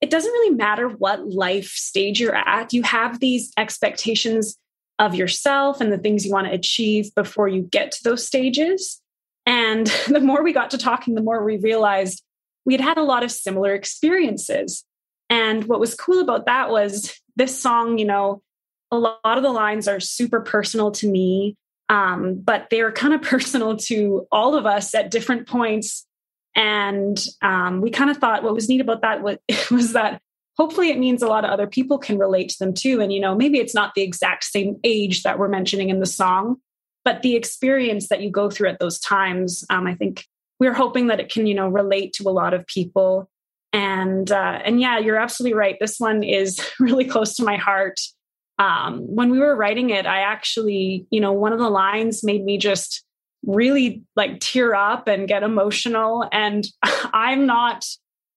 it 0.00 0.08
doesn't 0.08 0.32
really 0.32 0.54
matter 0.54 0.88
what 0.88 1.28
life 1.28 1.68
stage 1.68 2.20
you're 2.20 2.34
at. 2.34 2.72
You 2.72 2.82
have 2.82 3.20
these 3.20 3.52
expectations 3.58 4.56
of 4.98 5.14
yourself 5.14 5.78
and 5.80 5.92
the 5.92 5.98
things 5.98 6.24
you 6.24 6.32
want 6.32 6.46
to 6.46 6.54
achieve 6.54 7.14
before 7.14 7.48
you 7.48 7.62
get 7.62 7.92
to 7.92 8.04
those 8.04 8.26
stages. 8.26 9.02
And 9.44 9.86
the 10.08 10.20
more 10.20 10.42
we 10.42 10.54
got 10.54 10.70
to 10.70 10.78
talking, 10.78 11.14
the 11.14 11.22
more 11.22 11.44
we 11.44 11.58
realized 11.58 12.22
we 12.64 12.72
had 12.72 12.80
had 12.80 12.96
a 12.96 13.02
lot 13.02 13.22
of 13.22 13.30
similar 13.30 13.74
experiences. 13.74 14.84
And 15.30 15.64
what 15.64 15.80
was 15.80 15.94
cool 15.94 16.20
about 16.20 16.46
that 16.46 16.70
was 16.70 17.18
this 17.36 17.60
song, 17.60 17.98
you 17.98 18.04
know, 18.04 18.42
a 18.90 18.98
lot 18.98 19.18
of 19.24 19.42
the 19.42 19.50
lines 19.50 19.88
are 19.88 20.00
super 20.00 20.40
personal 20.40 20.90
to 20.92 21.10
me, 21.10 21.56
um, 21.88 22.40
but 22.42 22.68
they're 22.70 22.92
kind 22.92 23.14
of 23.14 23.22
personal 23.30 23.76
to 23.76 24.26
all 24.30 24.54
of 24.54 24.66
us 24.66 24.94
at 24.94 25.10
different 25.10 25.48
points. 25.48 26.06
And 26.56 27.18
um, 27.42 27.80
we 27.80 27.90
kind 27.90 28.10
of 28.10 28.18
thought 28.18 28.44
what 28.44 28.54
was 28.54 28.68
neat 28.68 28.80
about 28.80 29.02
that 29.02 29.22
was, 29.22 29.38
was 29.70 29.92
that 29.94 30.20
hopefully 30.56 30.90
it 30.90 30.98
means 30.98 31.22
a 31.22 31.26
lot 31.26 31.44
of 31.44 31.50
other 31.50 31.66
people 31.66 31.98
can 31.98 32.18
relate 32.18 32.48
to 32.50 32.58
them 32.58 32.74
too. 32.74 33.00
And, 33.00 33.12
you 33.12 33.20
know, 33.20 33.34
maybe 33.34 33.58
it's 33.58 33.74
not 33.74 33.94
the 33.94 34.02
exact 34.02 34.44
same 34.44 34.78
age 34.84 35.22
that 35.24 35.38
we're 35.38 35.48
mentioning 35.48 35.90
in 35.90 36.00
the 36.00 36.06
song, 36.06 36.56
but 37.04 37.22
the 37.22 37.36
experience 37.36 38.08
that 38.08 38.22
you 38.22 38.30
go 38.30 38.50
through 38.50 38.68
at 38.68 38.78
those 38.78 38.98
times, 39.00 39.64
um, 39.68 39.86
I 39.86 39.94
think 39.94 40.24
we're 40.60 40.72
hoping 40.72 41.08
that 41.08 41.20
it 41.20 41.30
can, 41.30 41.46
you 41.46 41.54
know, 41.54 41.68
relate 41.68 42.12
to 42.14 42.28
a 42.28 42.30
lot 42.30 42.54
of 42.54 42.66
people. 42.66 43.28
And, 43.74 44.30
uh, 44.30 44.60
and 44.64 44.80
yeah, 44.80 44.98
you're 44.98 45.18
absolutely 45.18 45.54
right. 45.54 45.76
This 45.80 45.98
one 45.98 46.22
is 46.22 46.60
really 46.80 47.04
close 47.04 47.36
to 47.36 47.44
my 47.44 47.56
heart. 47.56 48.00
Um, 48.58 49.00
when 49.00 49.30
we 49.30 49.40
were 49.40 49.56
writing 49.56 49.90
it, 49.90 50.06
I 50.06 50.20
actually, 50.20 51.06
you 51.10 51.20
know, 51.20 51.32
one 51.32 51.52
of 51.52 51.58
the 51.58 51.70
lines 51.70 52.22
made 52.22 52.44
me 52.44 52.56
just 52.56 53.04
really 53.44 54.02
like 54.16 54.40
tear 54.40 54.74
up 54.74 55.08
and 55.08 55.28
get 55.28 55.42
emotional. 55.42 56.26
And 56.32 56.66
I'm 56.82 57.46
not 57.46 57.84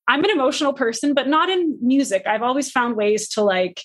I'm 0.07 0.23
an 0.23 0.31
emotional 0.31 0.73
person, 0.73 1.13
but 1.13 1.27
not 1.27 1.49
in 1.49 1.77
music. 1.81 2.23
I've 2.25 2.41
always 2.41 2.71
found 2.71 2.95
ways 2.95 3.27
to 3.29 3.41
like, 3.41 3.81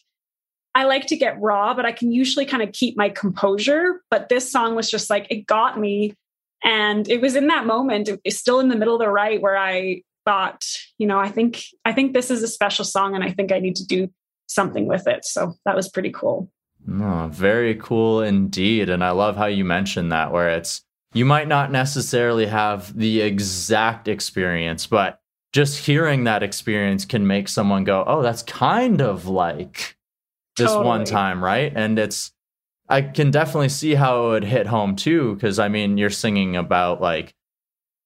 I 0.74 0.84
like 0.84 1.06
to 1.08 1.16
get 1.16 1.40
raw, 1.40 1.74
but 1.74 1.84
I 1.84 1.92
can 1.92 2.12
usually 2.12 2.46
kind 2.46 2.62
of 2.62 2.72
keep 2.72 2.96
my 2.96 3.08
composure. 3.08 4.02
But 4.08 4.28
this 4.28 4.50
song 4.50 4.74
was 4.74 4.88
just 4.88 5.10
like, 5.10 5.26
it 5.30 5.46
got 5.46 5.78
me. 5.78 6.14
And 6.62 7.08
it 7.08 7.20
was 7.20 7.34
in 7.34 7.48
that 7.48 7.66
moment, 7.66 8.08
it's 8.24 8.38
still 8.38 8.60
in 8.60 8.68
the 8.68 8.76
middle 8.76 8.94
of 8.94 9.00
the 9.00 9.08
right 9.08 9.42
where 9.42 9.56
I 9.56 10.02
thought, 10.24 10.64
you 11.02 11.08
know, 11.08 11.18
I 11.18 11.28
think, 11.28 11.64
I 11.84 11.92
think 11.92 12.12
this 12.12 12.30
is 12.30 12.44
a 12.44 12.46
special 12.48 12.84
song 12.84 13.16
and 13.16 13.24
I 13.24 13.32
think 13.32 13.50
I 13.50 13.58
need 13.58 13.74
to 13.74 13.84
do 13.84 14.08
something 14.46 14.86
with 14.86 15.08
it. 15.08 15.24
So 15.24 15.54
that 15.64 15.74
was 15.74 15.88
pretty 15.88 16.12
cool. 16.12 16.48
Oh, 16.88 17.28
very 17.32 17.74
cool 17.74 18.22
indeed. 18.22 18.88
And 18.88 19.02
I 19.02 19.10
love 19.10 19.36
how 19.36 19.46
you 19.46 19.64
mentioned 19.64 20.12
that, 20.12 20.30
where 20.30 20.50
it's, 20.50 20.80
you 21.12 21.24
might 21.24 21.48
not 21.48 21.72
necessarily 21.72 22.46
have 22.46 22.96
the 22.96 23.20
exact 23.20 24.06
experience, 24.06 24.86
but 24.86 25.18
just 25.52 25.84
hearing 25.86 26.22
that 26.22 26.44
experience 26.44 27.04
can 27.04 27.26
make 27.26 27.48
someone 27.48 27.82
go, 27.82 28.04
"Oh, 28.06 28.22
that's 28.22 28.42
kind 28.44 29.02
of 29.02 29.26
like 29.26 29.96
this 30.56 30.70
totally. 30.70 30.86
one 30.86 31.04
time, 31.04 31.42
right?" 31.44 31.72
And 31.74 31.98
it's 31.98 32.30
I 32.88 33.02
can 33.02 33.30
definitely 33.30 33.68
see 33.68 33.94
how 33.94 34.26
it 34.26 34.30
would 34.30 34.44
hit 34.44 34.68
home 34.68 34.94
too 34.96 35.36
cuz 35.40 35.58
I 35.58 35.68
mean, 35.68 35.98
you're 35.98 36.10
singing 36.10 36.56
about 36.56 37.00
like 37.02 37.34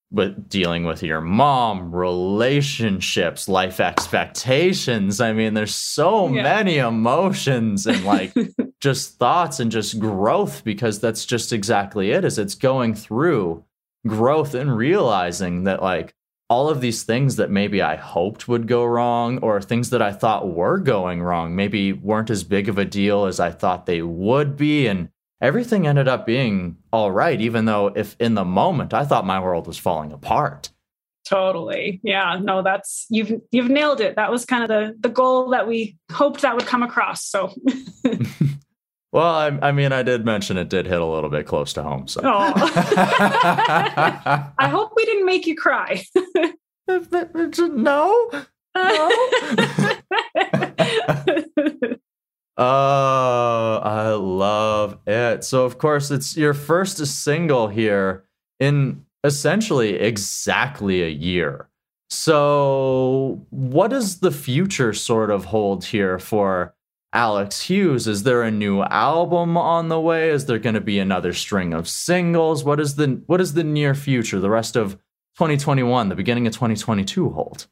with 0.09 0.47
dealing 0.47 0.85
with 0.85 1.03
your 1.03 1.19
mom, 1.19 1.93
relationships, 1.93 3.49
life 3.49 3.79
expectations. 3.79 5.19
I 5.19 5.33
mean, 5.33 5.53
there's 5.53 5.75
so 5.75 6.29
yeah. 6.29 6.43
many 6.43 6.77
emotions 6.77 7.85
and 7.85 8.03
like 8.05 8.33
just 8.79 9.17
thoughts 9.17 9.59
and 9.59 9.71
just 9.71 9.99
growth 9.99 10.63
because 10.63 10.99
that's 10.99 11.25
just 11.25 11.51
exactly 11.51 12.11
it 12.11 12.23
is 12.23 12.37
it's 12.37 12.55
going 12.55 12.93
through 12.93 13.63
growth 14.05 14.53
and 14.53 14.75
realizing 14.75 15.63
that 15.65 15.81
like 15.81 16.13
all 16.49 16.69
of 16.69 16.79
these 16.79 17.03
things 17.03 17.35
that 17.35 17.51
maybe 17.51 17.81
I 17.81 17.97
hoped 17.97 18.47
would 18.47 18.67
go 18.67 18.85
wrong 18.85 19.39
or 19.39 19.61
things 19.61 19.89
that 19.89 20.01
I 20.01 20.13
thought 20.13 20.53
were 20.53 20.77
going 20.77 21.21
wrong 21.21 21.55
maybe 21.55 21.91
weren't 21.91 22.29
as 22.29 22.43
big 22.43 22.69
of 22.69 22.77
a 22.77 22.85
deal 22.85 23.25
as 23.25 23.39
I 23.39 23.51
thought 23.51 23.85
they 23.85 24.01
would 24.01 24.55
be 24.55 24.87
and 24.87 25.09
everything 25.41 25.87
ended 25.87 26.07
up 26.07 26.25
being 26.25 26.77
all 26.91 27.11
right 27.11 27.39
even 27.39 27.65
though 27.65 27.87
if 27.95 28.15
in 28.19 28.33
the 28.33 28.45
moment 28.45 28.93
I 28.93 29.05
thought 29.05 29.25
my 29.25 29.39
world 29.39 29.67
was 29.67 29.77
falling 29.77 30.11
apart. 30.11 30.71
Totally. 31.27 31.99
Yeah, 32.03 32.39
no 32.41 32.61
that's 32.61 33.05
you've 33.09 33.41
you've 33.51 33.69
nailed 33.69 33.99
it. 33.99 34.15
That 34.15 34.31
was 34.31 34.45
kind 34.45 34.63
of 34.63 34.69
the 34.69 34.95
the 34.99 35.09
goal 35.09 35.49
that 35.49 35.67
we 35.67 35.97
hoped 36.11 36.41
that 36.41 36.55
would 36.55 36.65
come 36.65 36.83
across. 36.83 37.25
So 37.25 37.53
Well, 39.17 39.33
I, 39.33 39.47
I, 39.69 39.71
mean, 39.71 39.93
I 39.93 40.03
did 40.03 40.25
mention 40.25 40.57
it 40.57 40.69
did 40.69 40.85
hit 40.85 41.01
a 41.01 41.05
little 41.05 41.29
bit 41.29 41.47
close 41.47 41.71
to 41.73 41.81
home. 41.81 42.07
So 42.07 42.21
oh. 42.23 42.53
I 44.59 44.67
hope 44.67 44.91
we 44.95 45.05
didn't 45.05 45.25
make 45.25 45.47
you 45.47 45.55
cry. 45.55 46.03
no. 46.87 48.29
No. 48.75 49.11
oh, 52.57 52.57
uh, 52.57 52.61
I 52.61 53.36
So, 55.43 55.65
of 55.65 55.77
course, 55.77 56.11
it's 56.11 56.37
your 56.37 56.53
first 56.53 57.05
single 57.05 57.67
here 57.67 58.25
in 58.59 59.05
essentially 59.23 59.95
exactly 59.95 61.03
a 61.03 61.09
year. 61.09 61.69
So, 62.09 63.45
what 63.49 63.89
does 63.89 64.19
the 64.19 64.31
future 64.31 64.93
sort 64.93 65.29
of 65.29 65.45
hold 65.45 65.85
here 65.85 66.19
for 66.19 66.73
Alex 67.13 67.61
Hughes? 67.61 68.07
Is 68.07 68.23
there 68.23 68.43
a 68.43 68.51
new 68.51 68.81
album 68.83 69.57
on 69.57 69.89
the 69.89 69.99
way? 69.99 70.29
Is 70.29 70.45
there 70.45 70.59
going 70.59 70.75
to 70.75 70.81
be 70.81 70.99
another 70.99 71.33
string 71.33 71.73
of 71.73 71.87
singles? 71.87 72.63
What 72.63 72.79
is 72.79 72.95
the 72.95 73.21
what 73.27 73.41
is 73.41 73.53
the 73.53 73.63
near 73.63 73.93
future, 73.93 74.39
the 74.39 74.49
rest 74.49 74.75
of 74.75 74.93
2021, 75.35 76.09
the 76.09 76.15
beginning 76.15 76.47
of 76.47 76.53
2022 76.53 77.29
hold? 77.29 77.67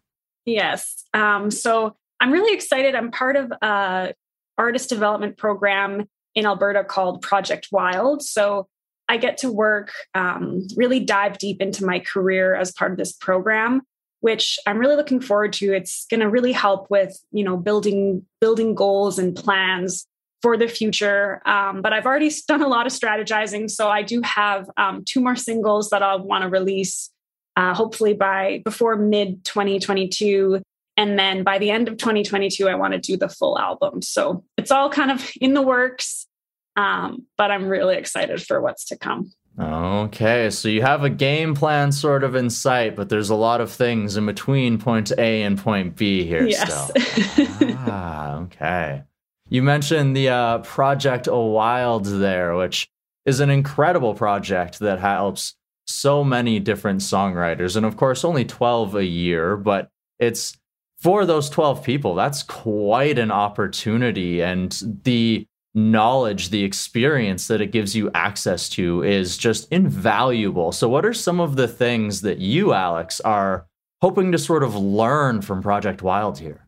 Yes. 0.45 1.05
Um, 1.13 1.49
so 1.49 1.95
I'm 2.19 2.31
really 2.31 2.53
excited. 2.55 2.93
I'm 2.93 3.11
part 3.11 3.35
of 3.35 3.51
a 3.61 4.13
artist 4.57 4.89
development 4.89 5.37
program 5.37 6.07
in 6.35 6.45
Alberta 6.45 6.83
called 6.83 7.21
Project 7.21 7.69
Wild. 7.71 8.21
So 8.21 8.67
I 9.07 9.17
get 9.17 9.37
to 9.39 9.51
work, 9.51 9.91
um, 10.13 10.67
really 10.75 10.99
dive 10.99 11.37
deep 11.37 11.61
into 11.61 11.85
my 11.85 11.99
career 11.99 12.55
as 12.55 12.71
part 12.71 12.91
of 12.91 12.97
this 12.97 13.13
program 13.13 13.81
which 14.25 14.57
I'm 14.65 14.79
really 14.79 14.95
looking 14.95 15.21
forward 15.21 15.53
to. 15.53 15.71
It's 15.71 16.07
going 16.09 16.21
to 16.21 16.27
really 16.27 16.51
help 16.51 16.89
with, 16.89 17.15
you 17.31 17.43
know, 17.43 17.57
building 17.57 18.25
building 18.41 18.73
goals 18.73 19.19
and 19.19 19.35
plans 19.35 20.07
for 20.41 20.57
the 20.57 20.67
future. 20.67 21.47
Um, 21.47 21.83
but 21.83 21.93
I've 21.93 22.07
already 22.07 22.31
done 22.47 22.63
a 22.63 22.67
lot 22.67 22.87
of 22.87 22.91
strategizing, 22.91 23.69
so 23.69 23.87
I 23.87 24.01
do 24.01 24.21
have 24.23 24.67
um, 24.77 25.03
two 25.05 25.21
more 25.21 25.35
singles 25.35 25.91
that 25.91 26.01
I'll 26.01 26.23
want 26.23 26.41
to 26.41 26.49
release, 26.49 27.11
uh, 27.55 27.75
hopefully 27.75 28.15
by 28.15 28.63
before 28.65 28.95
mid 28.95 29.45
2022. 29.45 30.59
And 30.97 31.19
then 31.19 31.43
by 31.43 31.57
the 31.57 31.71
end 31.71 31.87
of 31.87 31.97
2022, 31.97 32.67
I 32.69 32.75
want 32.75 32.93
to 32.93 32.99
do 32.99 33.17
the 33.17 33.29
full 33.29 33.59
album. 33.59 34.01
So 34.01 34.43
it's 34.57 34.71
all 34.71 34.89
kind 34.89 35.11
of 35.11 35.29
in 35.41 35.53
the 35.53 35.61
works, 35.61 36.27
um, 36.75 37.25
but 37.37 37.51
I'm 37.51 37.67
really 37.67 37.97
excited 37.97 38.41
for 38.41 38.61
what's 38.61 38.85
to 38.85 38.97
come. 38.97 39.31
Okay, 39.57 40.49
so 40.49 40.67
you 40.67 40.81
have 40.81 41.05
a 41.05 41.09
game 41.09 41.55
plan 41.55 41.93
sort 41.93 42.25
of 42.25 42.35
in 42.35 42.49
sight, 42.49 42.95
but 42.95 43.07
there's 43.07 43.29
a 43.29 43.35
lot 43.35 43.61
of 43.61 43.71
things 43.71 44.17
in 44.17 44.25
between 44.25 44.77
point 44.77 45.13
A 45.17 45.43
and 45.43 45.57
point 45.57 45.95
B 45.95 46.25
here 46.25 46.45
yes. 46.45 46.91
still. 46.91 47.47
ah, 47.79 48.39
okay. 48.39 49.03
You 49.47 49.63
mentioned 49.63 50.15
the 50.15 50.29
uh, 50.29 50.57
Project 50.59 51.27
A 51.27 51.37
Wild 51.37 52.05
there, 52.05 52.55
which 52.55 52.89
is 53.25 53.39
an 53.39 53.49
incredible 53.49 54.13
project 54.13 54.79
that 54.79 54.99
helps 54.99 55.55
so 55.87 56.23
many 56.23 56.59
different 56.59 57.01
songwriters. 57.01 57.77
And 57.77 57.85
of 57.85 57.95
course, 57.95 58.25
only 58.25 58.43
12 58.43 58.95
a 58.95 59.05
year, 59.05 59.55
but 59.55 59.89
it's 60.19 60.57
for 61.05 61.23
those 61.23 61.51
12 61.51 61.83
people, 61.83 62.15
that's 62.15 62.41
quite 62.41 63.19
an 63.19 63.29
opportunity. 63.29 64.41
And 64.41 64.75
the 65.03 65.45
knowledge, 65.75 66.49
the 66.49 66.63
experience 66.63 67.45
that 67.45 67.61
it 67.61 67.67
gives 67.67 67.95
you 67.95 68.09
access 68.15 68.67
to 68.69 69.03
is 69.03 69.37
just 69.37 69.71
invaluable. 69.71 70.71
So, 70.71 70.89
what 70.89 71.05
are 71.05 71.13
some 71.13 71.39
of 71.39 71.57
the 71.57 71.67
things 71.67 72.21
that 72.21 72.39
you, 72.39 72.73
Alex, 72.73 73.21
are 73.21 73.67
hoping 74.01 74.31
to 74.31 74.39
sort 74.39 74.63
of 74.63 74.75
learn 74.75 75.43
from 75.43 75.61
Project 75.61 76.01
Wild 76.01 76.39
here? 76.39 76.65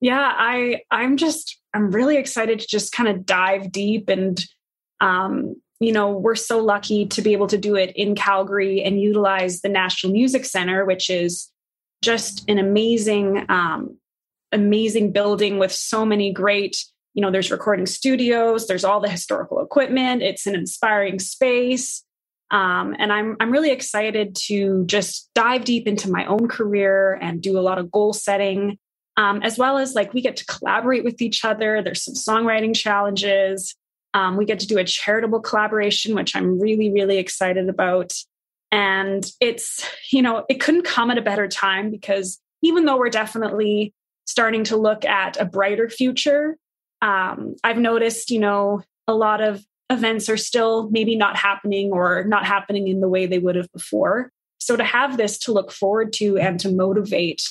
Yeah, 0.00 0.32
I 0.36 0.80
I'm 0.90 1.16
just 1.16 1.60
I'm 1.72 1.92
really 1.92 2.16
excited 2.16 2.58
to 2.58 2.66
just 2.66 2.92
kind 2.92 3.08
of 3.08 3.24
dive 3.24 3.70
deep 3.70 4.08
and 4.08 4.44
um, 5.00 5.54
you 5.78 5.92
know, 5.92 6.10
we're 6.10 6.34
so 6.34 6.58
lucky 6.58 7.06
to 7.06 7.22
be 7.22 7.34
able 7.34 7.46
to 7.46 7.58
do 7.58 7.76
it 7.76 7.92
in 7.94 8.16
Calgary 8.16 8.82
and 8.82 9.00
utilize 9.00 9.60
the 9.60 9.68
National 9.68 10.12
Music 10.12 10.44
Center, 10.44 10.84
which 10.84 11.08
is 11.08 11.51
just 12.02 12.48
an 12.48 12.58
amazing, 12.58 13.46
um, 13.48 13.96
amazing 14.52 15.12
building 15.12 15.58
with 15.58 15.72
so 15.72 16.04
many 16.04 16.32
great 16.32 16.84
you 17.14 17.20
know 17.20 17.30
there's 17.30 17.50
recording 17.50 17.84
studios 17.84 18.66
there's 18.66 18.84
all 18.84 19.00
the 19.00 19.08
historical 19.08 19.62
equipment 19.62 20.22
it's 20.22 20.46
an 20.46 20.54
inspiring 20.54 21.18
space 21.18 22.04
um, 22.52 22.94
and 22.98 23.10
I'm 23.10 23.36
I'm 23.40 23.50
really 23.50 23.70
excited 23.70 24.36
to 24.48 24.84
just 24.84 25.30
dive 25.34 25.64
deep 25.64 25.88
into 25.88 26.10
my 26.10 26.26
own 26.26 26.48
career 26.48 27.18
and 27.20 27.40
do 27.40 27.58
a 27.58 27.62
lot 27.62 27.78
of 27.78 27.90
goal 27.90 28.12
setting, 28.12 28.78
um, 29.16 29.42
as 29.42 29.56
well 29.56 29.78
as 29.78 29.94
like 29.94 30.12
we 30.12 30.20
get 30.20 30.36
to 30.36 30.44
collaborate 30.44 31.02
with 31.02 31.22
each 31.22 31.46
other. 31.46 31.82
There's 31.82 32.04
some 32.04 32.14
songwriting 32.14 32.76
challenges. 32.76 33.74
Um, 34.12 34.36
we 34.36 34.44
get 34.44 34.60
to 34.60 34.66
do 34.66 34.76
a 34.76 34.84
charitable 34.84 35.40
collaboration, 35.40 36.14
which 36.14 36.36
I'm 36.36 36.60
really 36.60 36.92
really 36.92 37.16
excited 37.16 37.70
about. 37.70 38.12
And 38.72 39.24
it's 39.40 39.86
you 40.10 40.22
know 40.22 40.44
it 40.48 40.60
couldn't 40.60 40.84
come 40.84 41.10
at 41.10 41.18
a 41.18 41.22
better 41.22 41.46
time 41.46 41.90
because 41.90 42.40
even 42.62 42.84
though 42.84 42.96
we're 42.96 43.10
definitely 43.10 43.94
starting 44.24 44.64
to 44.64 44.76
look 44.76 45.04
at 45.04 45.38
a 45.40 45.44
brighter 45.44 45.88
future, 45.88 46.56
um, 47.02 47.56
I've 47.62 47.78
noticed, 47.78 48.30
you 48.30 48.38
know, 48.38 48.82
a 49.06 49.14
lot 49.14 49.40
of 49.40 49.64
events 49.90 50.28
are 50.28 50.36
still 50.36 50.88
maybe 50.90 51.16
not 51.16 51.36
happening 51.36 51.92
or 51.92 52.24
not 52.24 52.46
happening 52.46 52.88
in 52.88 53.00
the 53.00 53.08
way 53.08 53.26
they 53.26 53.38
would 53.38 53.56
have 53.56 53.70
before. 53.72 54.30
So 54.58 54.76
to 54.76 54.84
have 54.84 55.16
this 55.16 55.38
to 55.40 55.52
look 55.52 55.72
forward 55.72 56.12
to 56.14 56.38
and 56.38 56.58
to 56.60 56.70
motivate, 56.70 57.42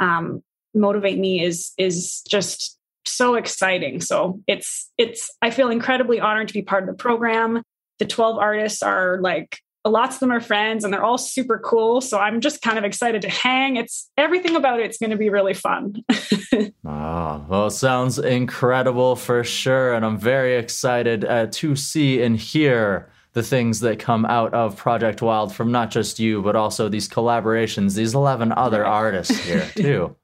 um, 0.00 0.42
motivate 0.74 1.18
me 1.18 1.42
is 1.42 1.72
is 1.76 2.22
just 2.28 2.78
so 3.04 3.34
exciting. 3.34 4.00
So 4.00 4.40
it's 4.46 4.90
it's 4.96 5.30
I 5.42 5.50
feel 5.50 5.70
incredibly 5.70 6.20
honored 6.20 6.48
to 6.48 6.54
be 6.54 6.62
part 6.62 6.84
of 6.84 6.88
the 6.88 6.94
program. 6.94 7.62
The 7.98 8.06
12 8.06 8.38
artists 8.38 8.82
are 8.82 9.20
like 9.20 9.58
lots 9.84 10.16
of 10.16 10.20
them 10.20 10.30
are 10.30 10.40
friends 10.40 10.84
and 10.84 10.92
they're 10.92 11.02
all 11.02 11.18
super 11.18 11.58
cool. 11.58 12.00
So 12.00 12.18
I'm 12.18 12.40
just 12.40 12.62
kind 12.62 12.78
of 12.78 12.84
excited 12.84 13.22
to 13.22 13.28
hang. 13.28 13.76
It's 13.76 14.10
everything 14.16 14.54
about 14.54 14.80
it's 14.80 14.98
going 14.98 15.10
to 15.10 15.16
be 15.16 15.28
really 15.28 15.54
fun. 15.54 16.04
oh, 16.84 17.44
well, 17.48 17.66
it 17.66 17.72
sounds 17.72 18.18
incredible 18.18 19.16
for 19.16 19.42
sure. 19.42 19.94
And 19.94 20.04
I'm 20.04 20.18
very 20.18 20.56
excited 20.56 21.24
uh, 21.24 21.48
to 21.52 21.74
see 21.74 22.22
and 22.22 22.36
hear 22.36 23.10
the 23.32 23.42
things 23.42 23.80
that 23.80 23.98
come 23.98 24.24
out 24.26 24.52
of 24.54 24.76
Project 24.76 25.22
Wild 25.22 25.54
from 25.54 25.72
not 25.72 25.90
just 25.90 26.20
you, 26.20 26.42
but 26.42 26.54
also 26.54 26.88
these 26.88 27.08
collaborations, 27.08 27.96
these 27.96 28.14
11 28.14 28.52
other 28.52 28.84
artists 28.84 29.36
here 29.44 29.68
too. 29.76 30.16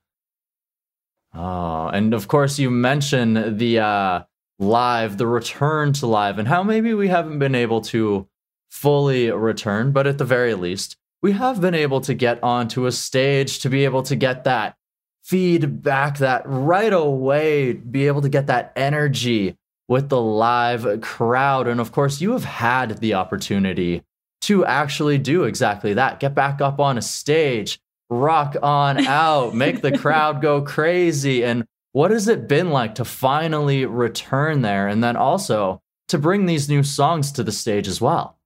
oh, 1.34 1.88
and 1.88 2.12
of 2.12 2.28
course, 2.28 2.58
you 2.58 2.70
mentioned 2.70 3.58
the 3.58 3.78
uh, 3.80 4.22
live, 4.58 5.16
the 5.16 5.26
return 5.26 5.94
to 5.94 6.06
live, 6.06 6.38
and 6.38 6.46
how 6.46 6.62
maybe 6.62 6.92
we 6.92 7.08
haven't 7.08 7.38
been 7.38 7.54
able 7.54 7.80
to 7.80 8.28
fully 8.68 9.30
return, 9.30 9.92
but 9.92 10.06
at 10.06 10.18
the 10.18 10.24
very 10.24 10.54
least, 10.54 10.96
we 11.22 11.32
have 11.32 11.60
been 11.60 11.74
able 11.74 12.00
to 12.02 12.14
get 12.14 12.42
onto 12.42 12.86
a 12.86 12.92
stage 12.92 13.58
to 13.60 13.70
be 13.70 13.84
able 13.84 14.02
to 14.04 14.16
get 14.16 14.44
that 14.44 14.76
feedback, 15.24 16.18
that 16.18 16.42
right 16.46 16.92
away, 16.92 17.72
be 17.72 18.06
able 18.06 18.22
to 18.22 18.28
get 18.28 18.46
that 18.46 18.72
energy 18.76 19.56
with 19.88 20.08
the 20.08 20.20
live 20.20 21.00
crowd. 21.00 21.66
And 21.66 21.80
of 21.80 21.92
course, 21.92 22.20
you 22.20 22.32
have 22.32 22.44
had 22.44 22.98
the 22.98 23.14
opportunity 23.14 24.02
to 24.42 24.64
actually 24.64 25.18
do 25.18 25.44
exactly 25.44 25.94
that 25.94 26.20
get 26.20 26.34
back 26.34 26.60
up 26.60 26.78
on 26.78 26.96
a 26.96 27.02
stage, 27.02 27.80
rock 28.08 28.56
on 28.62 29.06
out, 29.06 29.54
make 29.54 29.82
the 29.82 29.98
crowd 29.98 30.40
go 30.40 30.62
crazy. 30.62 31.44
And 31.44 31.66
what 31.92 32.10
has 32.10 32.28
it 32.28 32.48
been 32.48 32.70
like 32.70 32.94
to 32.96 33.04
finally 33.04 33.84
return 33.86 34.62
there? 34.62 34.88
And 34.88 35.02
then 35.02 35.16
also 35.16 35.82
to 36.08 36.18
bring 36.18 36.46
these 36.46 36.68
new 36.68 36.82
songs 36.82 37.32
to 37.32 37.42
the 37.42 37.52
stage 37.52 37.88
as 37.88 38.00
well? 38.00 38.37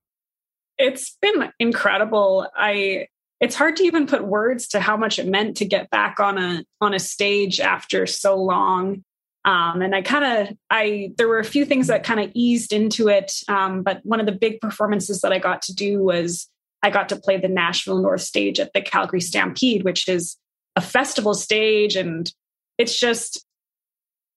It's 0.79 1.17
been 1.21 1.51
incredible. 1.59 2.49
I 2.57 3.09
it's 3.41 3.57
hard 3.57 3.77
to 3.77 3.83
even 3.83 4.07
put 4.07 4.25
words 4.25 4.69
to 4.69 4.81
how 4.81 4.97
much 4.97 5.19
it 5.19 5.27
meant 5.27 5.57
to 5.57 5.65
get 5.65 5.91
back 5.91 6.21
on 6.21 6.39
a 6.39 6.65
on 6.81 6.95
a 6.95 6.99
stage 6.99 7.61
after 7.61 8.07
so 8.07 8.37
long. 8.37 9.05
Um, 9.45 9.83
and 9.83 9.95
I 9.95 10.03
kind 10.03 10.25
of 10.25 10.57
I 10.71 11.13
there 11.19 11.29
were 11.29 11.41
a 11.41 11.45
few 11.45 11.65
things 11.65 11.89
that 11.89 12.05
kind 12.05 12.21
of 12.21 12.31
eased 12.35 12.73
into 12.73 13.09
it. 13.09 13.33
Um, 13.49 13.83
but 13.83 14.01
one 14.05 14.21
of 14.21 14.27
the 14.27 14.33
big 14.33 14.61
performances 14.61 15.21
that 15.23 15.33
I 15.33 15.39
got 15.39 15.63
to 15.63 15.75
do 15.75 16.03
was 16.03 16.49
I 16.83 16.91
got 16.91 17.09
to 17.11 17.17
play 17.17 17.37
the 17.37 17.49
Nashville 17.49 18.01
North 18.01 18.23
stage 18.23 18.61
at 18.61 18.73
the 18.73 18.81
Calgary 18.81 19.21
Stampede, 19.21 19.85
which 19.85 20.09
is 20.09 20.37
a 20.77 20.81
festival 20.81 21.35
stage. 21.35 21.97
And 21.97 22.33
it's 22.79 22.99
just 22.99 23.45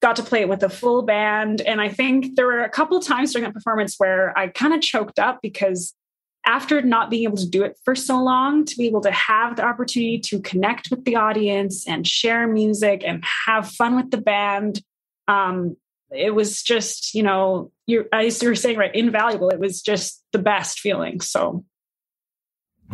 got 0.01 0.15
to 0.17 0.23
play 0.23 0.41
it 0.41 0.49
with 0.49 0.61
a 0.63 0.69
full 0.69 1.01
band. 1.01 1.61
And 1.61 1.81
I 1.81 1.89
think 1.89 2.35
there 2.35 2.45
were 2.45 2.59
a 2.59 2.69
couple 2.69 2.99
times 2.99 3.33
during 3.33 3.45
that 3.45 3.53
performance 3.53 3.95
where 3.97 4.37
I 4.37 4.47
kind 4.47 4.73
of 4.73 4.81
choked 4.81 5.19
up 5.19 5.39
because 5.41 5.93
after 6.45 6.81
not 6.81 7.09
being 7.09 7.23
able 7.23 7.37
to 7.37 7.49
do 7.49 7.63
it 7.63 7.77
for 7.83 7.95
so 7.95 8.21
long, 8.21 8.65
to 8.65 8.75
be 8.77 8.87
able 8.87 9.01
to 9.01 9.11
have 9.11 9.55
the 9.55 9.63
opportunity 9.63 10.19
to 10.19 10.39
connect 10.39 10.89
with 10.91 11.03
the 11.05 11.15
audience 11.15 11.87
and 11.87 12.07
share 12.07 12.47
music 12.47 13.03
and 13.05 13.23
have 13.45 13.69
fun 13.69 13.95
with 13.95 14.11
the 14.11 14.17
band, 14.17 14.81
um, 15.27 15.75
it 16.11 16.33
was 16.33 16.61
just, 16.61 17.13
you 17.13 17.23
know, 17.23 17.71
you 17.87 18.05
as 18.11 18.41
you 18.41 18.49
were 18.49 18.55
saying, 18.55 18.77
right, 18.77 18.93
invaluable. 18.93 19.49
It 19.49 19.59
was 19.59 19.81
just 19.81 20.23
the 20.31 20.39
best 20.39 20.79
feeling. 20.79 21.19
So 21.21 21.65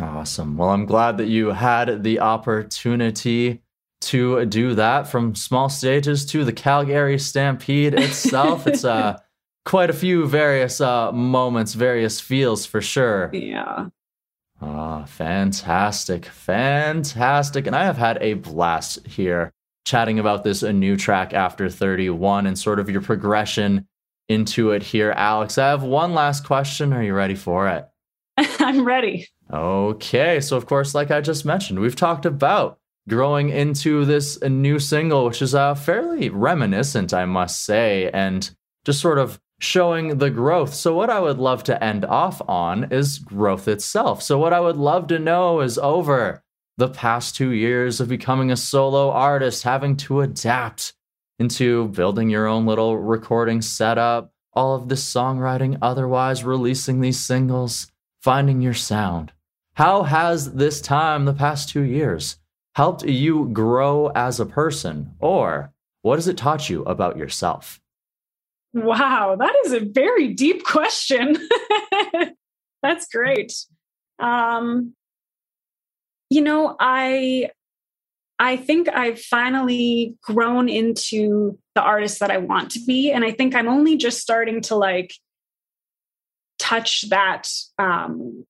awesome. 0.00 0.56
Well, 0.56 0.70
I'm 0.70 0.86
glad 0.86 1.18
that 1.18 1.28
you 1.28 1.48
had 1.48 2.02
the 2.02 2.20
opportunity 2.20 3.62
to 4.02 4.44
do 4.46 4.74
that 4.74 5.06
from 5.06 5.34
small 5.34 5.68
stages 5.68 6.26
to 6.26 6.44
the 6.44 6.52
Calgary 6.52 7.18
Stampede 7.18 7.94
itself. 7.94 8.66
it's 8.66 8.84
uh 8.84 9.18
quite 9.64 9.90
a 9.90 9.94
few 9.94 10.26
various 10.26 10.80
uh, 10.80 11.12
moments, 11.12 11.74
various 11.74 12.20
feels 12.20 12.66
for 12.66 12.80
sure. 12.80 13.30
Yeah. 13.32 13.86
Ah, 14.60 15.04
fantastic. 15.04 16.26
Fantastic. 16.26 17.66
And 17.66 17.74
I 17.74 17.84
have 17.84 17.96
had 17.96 18.18
a 18.20 18.34
blast 18.34 19.06
here 19.06 19.52
chatting 19.84 20.18
about 20.18 20.44
this 20.44 20.62
a 20.62 20.72
new 20.72 20.96
track 20.96 21.34
after 21.34 21.68
31 21.68 22.46
and 22.46 22.58
sort 22.58 22.78
of 22.78 22.88
your 22.88 23.00
progression 23.00 23.88
into 24.28 24.70
it 24.70 24.82
here, 24.82 25.10
Alex. 25.12 25.58
I 25.58 25.68
have 25.68 25.82
one 25.82 26.14
last 26.14 26.44
question. 26.44 26.92
Are 26.92 27.02
you 27.02 27.14
ready 27.14 27.34
for 27.34 27.68
it? 27.68 27.88
I'm 28.60 28.84
ready. 28.84 29.28
Okay. 29.52 30.40
So, 30.40 30.56
of 30.56 30.66
course, 30.66 30.94
like 30.94 31.10
I 31.10 31.20
just 31.20 31.44
mentioned, 31.44 31.80
we've 31.80 31.96
talked 31.96 32.24
about 32.24 32.78
growing 33.08 33.50
into 33.50 34.04
this 34.04 34.40
new 34.42 34.78
single, 34.78 35.24
which 35.24 35.42
is 35.42 35.54
uh, 35.54 35.74
fairly 35.74 36.30
reminiscent, 36.30 37.12
I 37.12 37.24
must 37.24 37.64
say, 37.64 38.10
and 38.12 38.48
just 38.84 39.00
sort 39.00 39.18
of 39.18 39.40
showing 39.62 40.18
the 40.18 40.30
growth. 40.30 40.74
So, 40.74 40.92
what 40.94 41.08
I 41.08 41.20
would 41.20 41.38
love 41.38 41.62
to 41.64 41.82
end 41.82 42.04
off 42.04 42.42
on 42.48 42.92
is 42.92 43.18
growth 43.18 43.68
itself. 43.68 44.22
So, 44.22 44.38
what 44.38 44.52
I 44.52 44.60
would 44.60 44.76
love 44.76 45.06
to 45.08 45.18
know 45.18 45.60
is 45.60 45.78
over 45.78 46.42
the 46.76 46.88
past 46.88 47.36
two 47.36 47.50
years 47.50 48.00
of 48.00 48.08
becoming 48.08 48.50
a 48.50 48.56
solo 48.56 49.10
artist, 49.10 49.62
having 49.62 49.96
to 49.98 50.20
adapt 50.20 50.94
into 51.38 51.88
building 51.88 52.28
your 52.28 52.46
own 52.46 52.66
little 52.66 52.98
recording 52.98 53.62
setup, 53.62 54.32
all 54.52 54.74
of 54.74 54.88
this 54.88 55.04
songwriting, 55.12 55.78
otherwise 55.80 56.44
releasing 56.44 57.00
these 57.00 57.24
singles, 57.24 57.90
finding 58.20 58.60
your 58.60 58.74
sound. 58.74 59.32
How 59.74 60.02
has 60.02 60.54
this 60.54 60.80
time, 60.80 61.24
the 61.24 61.32
past 61.32 61.68
two 61.68 61.82
years, 61.82 62.36
helped 62.74 63.04
you 63.04 63.48
grow 63.48 64.08
as 64.08 64.40
a 64.40 64.46
person? 64.46 65.14
Or 65.20 65.72
what 66.02 66.16
has 66.16 66.26
it 66.26 66.36
taught 66.36 66.68
you 66.68 66.82
about 66.82 67.16
yourself? 67.16 67.81
Wow, 68.74 69.36
that 69.38 69.54
is 69.64 69.72
a 69.72 69.80
very 69.80 70.28
deep 70.28 70.64
question. 70.64 71.36
That's 72.82 73.06
great. 73.08 73.54
Um, 74.18 74.94
you 76.30 76.40
know, 76.40 76.76
I 76.80 77.50
I 78.38 78.56
think 78.56 78.88
I've 78.88 79.20
finally 79.20 80.16
grown 80.22 80.68
into 80.68 81.58
the 81.74 81.82
artist 81.82 82.20
that 82.20 82.30
I 82.30 82.38
want 82.38 82.72
to 82.72 82.80
be, 82.84 83.12
and 83.12 83.24
I 83.24 83.30
think 83.30 83.54
I'm 83.54 83.68
only 83.68 83.96
just 83.96 84.20
starting 84.20 84.62
to 84.62 84.76
like 84.76 85.12
touch 86.58 87.02
that 87.10 87.48
um, 87.78 88.46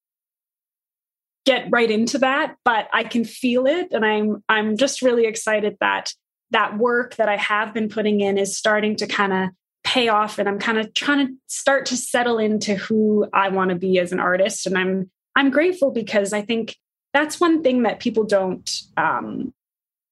get 1.45 1.67
right 1.71 1.91
into 1.91 2.17
that 2.19 2.55
but 2.63 2.87
i 2.93 3.03
can 3.03 3.25
feel 3.25 3.65
it 3.65 3.87
and 3.91 4.05
i'm 4.05 4.43
i'm 4.47 4.77
just 4.77 5.01
really 5.01 5.25
excited 5.25 5.75
that 5.81 6.13
that 6.51 6.77
work 6.77 7.15
that 7.15 7.27
i 7.27 7.35
have 7.35 7.73
been 7.73 7.89
putting 7.89 8.21
in 8.21 8.37
is 8.37 8.57
starting 8.57 8.95
to 8.95 9.07
kind 9.07 9.33
of 9.33 9.49
pay 9.93 10.07
off 10.07 10.39
and 10.39 10.49
i'm 10.49 10.57
kind 10.57 10.79
of 10.79 10.91
trying 10.95 11.27
to 11.27 11.33
start 11.45 11.85
to 11.85 11.95
settle 11.95 12.39
into 12.39 12.73
who 12.73 13.27
i 13.31 13.49
want 13.49 13.69
to 13.69 13.75
be 13.75 13.99
as 13.99 14.11
an 14.11 14.19
artist. 14.19 14.65
And 14.65 14.75
i'm 14.75 15.11
i'm 15.35 15.51
grateful 15.51 15.91
because 15.91 16.33
i 16.33 16.41
think 16.41 16.75
that's 17.13 17.39
one 17.39 17.61
thing 17.61 17.83
that 17.83 17.99
people 17.99 18.23
don't 18.23 18.67
um, 18.97 19.53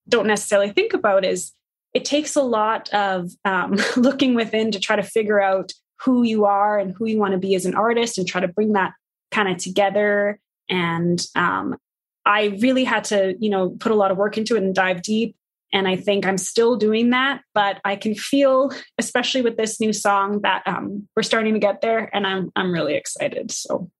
don't 0.08 0.28
necessarily 0.28 0.70
think 0.70 0.94
about 0.94 1.24
is 1.24 1.52
it 1.94 2.04
takes 2.04 2.36
a 2.36 2.42
lot 2.42 2.90
of 2.90 3.32
um, 3.44 3.76
looking 3.96 4.34
within 4.34 4.70
to 4.70 4.78
try 4.78 4.94
to 4.94 5.02
figure 5.02 5.42
out 5.42 5.72
who 6.02 6.22
you 6.22 6.44
are 6.44 6.78
and 6.78 6.94
who 6.94 7.06
you 7.06 7.18
want 7.18 7.32
to 7.32 7.38
be 7.38 7.56
as 7.56 7.66
an 7.66 7.74
artist 7.74 8.18
and 8.18 8.28
try 8.28 8.40
to 8.40 8.46
bring 8.46 8.74
that 8.74 8.92
kind 9.32 9.48
of 9.48 9.56
together. 9.56 10.38
And 10.68 11.20
um, 11.34 11.76
i 12.24 12.56
really 12.60 12.84
had 12.84 13.02
to 13.02 13.34
you 13.40 13.50
know 13.50 13.70
put 13.70 13.90
a 13.90 13.96
lot 13.96 14.12
of 14.12 14.16
work 14.16 14.38
into 14.38 14.54
it 14.54 14.62
and 14.62 14.76
dive 14.76 15.02
deep 15.02 15.34
and 15.72 15.88
I 15.88 15.96
think 15.96 16.26
I'm 16.26 16.38
still 16.38 16.76
doing 16.76 17.10
that, 17.10 17.42
but 17.54 17.80
I 17.84 17.96
can 17.96 18.14
feel, 18.14 18.72
especially 18.98 19.42
with 19.42 19.56
this 19.56 19.80
new 19.80 19.92
song, 19.92 20.40
that 20.42 20.62
um, 20.66 21.08
we're 21.16 21.22
starting 21.22 21.54
to 21.54 21.60
get 21.60 21.80
there, 21.80 22.14
and 22.14 22.26
I'm 22.26 22.52
I'm 22.54 22.72
really 22.72 22.94
excited. 22.94 23.50
So, 23.50 23.90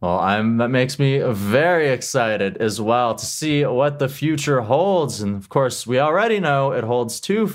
well, 0.00 0.18
I'm 0.18 0.58
that 0.58 0.68
makes 0.68 0.98
me 0.98 1.20
very 1.20 1.88
excited 1.88 2.58
as 2.58 2.80
well 2.80 3.14
to 3.14 3.24
see 3.24 3.64
what 3.64 3.98
the 3.98 4.08
future 4.08 4.62
holds, 4.62 5.20
and 5.22 5.36
of 5.36 5.48
course, 5.48 5.86
we 5.86 5.98
already 5.98 6.38
know 6.38 6.72
it 6.72 6.84
holds 6.84 7.20
two 7.20 7.52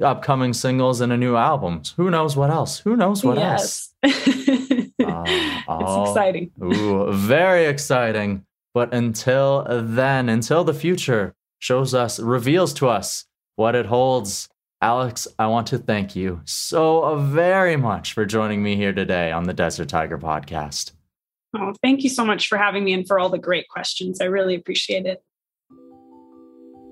upcoming 0.00 0.52
singles 0.52 1.00
and 1.00 1.12
a 1.12 1.16
new 1.16 1.36
album. 1.36 1.82
Who 1.96 2.10
knows 2.10 2.36
what 2.36 2.50
else? 2.50 2.78
Who 2.80 2.96
knows 2.96 3.24
what 3.24 3.36
yes. 3.36 3.92
else? 4.02 4.12
uh, 4.98 5.24
it's 5.80 6.08
exciting. 6.10 6.50
Ooh, 6.62 7.12
very 7.12 7.66
exciting. 7.66 8.44
But 8.72 8.94
until 8.94 9.66
then, 9.68 10.28
until 10.28 10.62
the 10.64 10.74
future, 10.74 11.34
shows 11.60 11.94
us, 11.94 12.18
reveals 12.18 12.74
to 12.74 12.88
us 12.88 13.26
what 13.54 13.76
it 13.76 13.86
holds. 13.86 14.48
Alex, 14.82 15.28
I 15.38 15.46
want 15.46 15.68
to 15.68 15.78
thank 15.78 16.16
you 16.16 16.40
so 16.46 17.16
very 17.16 17.76
much 17.76 18.14
for 18.14 18.24
joining 18.24 18.62
me 18.62 18.76
here 18.76 18.94
today 18.94 19.30
on 19.30 19.44
the 19.44 19.52
Desert 19.52 19.90
Tiger 19.90 20.18
podcast. 20.18 20.92
Oh, 21.54 21.74
thank 21.82 22.02
you 22.02 22.08
so 22.08 22.24
much 22.24 22.48
for 22.48 22.56
having 22.56 22.82
me 22.84 22.94
and 22.94 23.06
for 23.06 23.18
all 23.18 23.28
the 23.28 23.38
great 23.38 23.68
questions. 23.68 24.20
I 24.20 24.24
really 24.24 24.54
appreciate 24.54 25.04
it. 25.04 25.22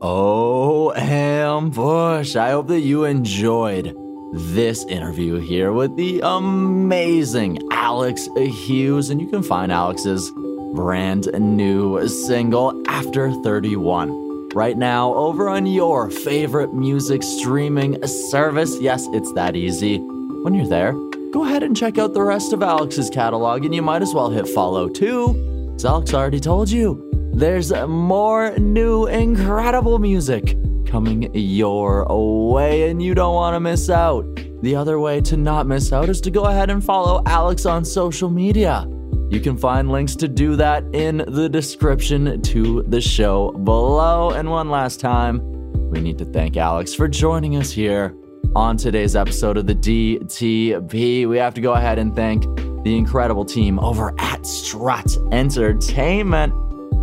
Oh, 0.01 0.93
Ambush, 0.93 2.37
I 2.37 2.51
hope 2.51 2.69
that 2.69 2.81
you 2.81 3.05
enjoyed 3.05 3.97
this 4.35 4.85
interview 4.85 5.37
here 5.41 5.73
with 5.73 5.97
the 5.97 6.21
amazing 6.23 7.59
Alex 7.73 8.29
Hughes. 8.37 9.09
And 9.09 9.21
you 9.21 9.29
can 9.29 9.43
find 9.43 9.73
Alex's 9.73 10.31
brand 10.75 11.29
new 11.33 12.07
single, 12.07 12.83
After 12.87 13.33
31 13.43 14.28
right 14.59 14.77
now 14.77 15.15
over 15.15 15.49
on 15.49 15.67
your 15.67 16.11
favorite 16.11 16.75
music 16.75 17.23
streaming 17.23 18.05
service. 18.05 18.77
Yes, 18.81 19.07
it's 19.13 19.33
that 19.35 19.55
easy. 19.55 19.99
When 19.99 20.53
you're 20.53 20.67
there, 20.67 20.95
go 21.31 21.45
ahead 21.45 21.63
and 21.63 21.77
check 21.77 21.97
out 21.97 22.13
the 22.13 22.25
rest 22.25 22.53
of 22.53 22.61
Alex's 22.61 23.09
catalog, 23.09 23.65
and 23.65 23.73
you 23.73 23.83
might 23.83 24.03
as 24.03 24.13
well 24.13 24.31
hit 24.31 24.49
follow 24.49 24.89
too. 24.89 25.73
As 25.77 25.85
Alex 25.85 26.13
already 26.13 26.41
told 26.41 26.69
you, 26.69 27.01
there's 27.35 27.71
more 27.87 28.51
new 28.59 29.07
incredible 29.07 30.01
music 30.01 30.57
coming 30.87 31.31
your 31.35 32.05
way, 32.51 32.91
and 32.91 33.01
you 33.01 33.15
don't 33.15 33.35
want 33.35 33.55
to 33.55 33.61
miss 33.61 33.89
out. 33.89 34.27
The 34.63 34.75
other 34.75 34.99
way 34.99 35.21
to 35.21 35.37
not 35.37 35.69
miss 35.69 35.93
out 35.93 36.09
is 36.09 36.21
to 36.23 36.33
go 36.33 36.47
ahead 36.47 36.69
and 36.69 36.85
follow 36.85 37.23
Alex 37.27 37.65
on 37.65 37.85
social 37.85 38.29
media. 38.29 38.89
You 39.31 39.41
can 39.41 39.59
find 39.59 39.91
links 39.91 40.17
to 40.17 40.29
do 40.29 40.57
that 40.57 40.85
in 40.95 41.19
the 41.29 41.49
description 41.49 42.41
to 42.43 42.83
the 42.89 43.01
show 43.01 43.53
below. 43.53 44.31
And 44.31 44.51
one 44.51 44.71
last 44.71 45.01
time, 45.01 45.41
we 45.91 46.01
need 46.01 46.17
to 46.19 46.25
thank 46.25 46.57
Alex 46.57 46.95
for 46.95 47.09
joining 47.09 47.57
us 47.57 47.71
here 47.71 48.17
on 48.57 48.77
today's 48.77 49.15
episode 49.17 49.59
of 49.59 49.67
the 49.67 49.75
DTP. 49.75 51.29
We 51.29 51.37
have 51.37 51.55
to 51.55 51.61
go 51.61 51.75
ahead 51.75 51.99
and 51.99 52.17
thank 52.17 52.45
the 52.85 52.97
incredible 52.97 53.45
team 53.45 53.79
over 53.81 54.15
at 54.19 54.47
Strut 54.47 55.17
Entertainment 55.31 56.55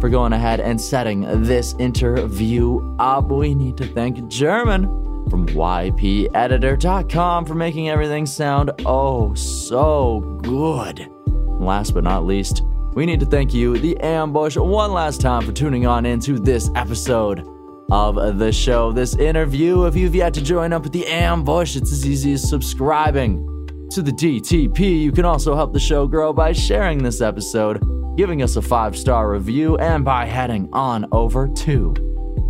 for 0.01 0.09
going 0.09 0.33
ahead 0.33 0.59
and 0.59 0.81
setting 0.81 1.21
this 1.43 1.75
interview 1.77 2.95
up. 2.97 3.29
We 3.29 3.53
need 3.53 3.77
to 3.77 3.85
thank 3.85 4.27
German 4.27 4.85
from 5.29 5.45
ypeditor.com 5.47 7.45
for 7.45 7.55
making 7.55 7.89
everything 7.89 8.25
sound 8.25 8.71
oh 8.85 9.33
so 9.35 10.21
good. 10.41 11.14
Last 11.59 11.93
but 11.93 12.03
not 12.03 12.25
least, 12.25 12.63
we 12.93 13.05
need 13.05 13.19
to 13.19 13.25
thank 13.25 13.53
you, 13.53 13.77
The 13.77 13.97
Ambush, 13.99 14.57
one 14.57 14.93
last 14.93 15.21
time 15.21 15.45
for 15.45 15.51
tuning 15.51 15.85
on 15.85 16.05
into 16.05 16.39
this 16.39 16.69
episode 16.75 17.45
of 17.91 18.37
the 18.37 18.51
show, 18.51 18.91
this 18.91 19.15
interview. 19.15 19.85
If 19.85 19.95
you've 19.95 20.15
yet 20.15 20.33
to 20.35 20.41
join 20.41 20.73
up 20.73 20.83
with 20.83 20.93
The 20.93 21.05
Ambush, 21.05 21.75
it's 21.75 21.91
as 21.91 22.05
easy 22.05 22.33
as 22.33 22.49
subscribing 22.49 23.45
to 23.91 24.01
the 24.01 24.11
DTP. 24.11 25.01
You 25.01 25.11
can 25.11 25.25
also 25.25 25.55
help 25.55 25.73
the 25.73 25.79
show 25.79 26.07
grow 26.07 26.33
by 26.33 26.53
sharing 26.53 27.03
this 27.03 27.21
episode, 27.21 27.83
giving 28.17 28.41
us 28.41 28.55
a 28.55 28.61
five 28.61 28.97
star 28.97 29.31
review, 29.31 29.77
and 29.77 30.05
by 30.05 30.25
heading 30.25 30.69
on 30.73 31.05
over 31.11 31.47
to 31.47 31.93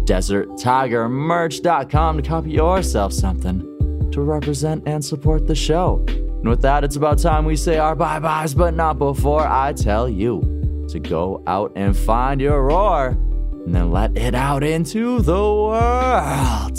DesertTigerMerch.com 0.06 2.18
to 2.18 2.24
copy 2.24 2.52
yourself 2.52 3.14
something 3.14 3.62
to 4.12 4.22
represent 4.22 4.84
and 4.88 5.04
support 5.04 5.48
the 5.48 5.56
show. 5.56 6.06
And 6.46 6.52
with 6.52 6.62
that, 6.62 6.84
it's 6.84 6.96
about 6.96 7.18
time 7.18 7.44
we 7.44 7.56
say 7.56 7.80
our 7.80 7.96
bye 7.96 8.20
byes, 8.20 8.54
but 8.54 8.76
not 8.76 9.00
before 9.00 9.48
I 9.48 9.74
tell 9.74 10.08
you 10.08 10.86
to 10.90 11.00
go 11.00 11.42
out 11.48 11.72
and 11.76 11.98
find 11.98 12.40
your 12.40 12.66
roar 12.66 13.18
and 13.66 13.74
then 13.74 13.90
let 13.90 14.16
it 14.16 14.36
out 14.36 14.64
into 14.64 15.22
the 15.24 15.34
world. 15.34 16.78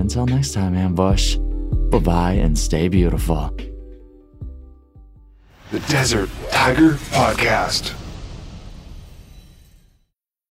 Until 0.00 0.26
next 0.26 0.54
time, 0.54 0.74
Ambush, 0.74 1.36
bye 1.36 2.00
bye 2.00 2.32
and 2.32 2.58
stay 2.58 2.88
beautiful. 2.88 3.56
The 5.70 5.78
Desert 5.86 6.28
Tiger 6.50 6.94
Podcast. 7.14 7.94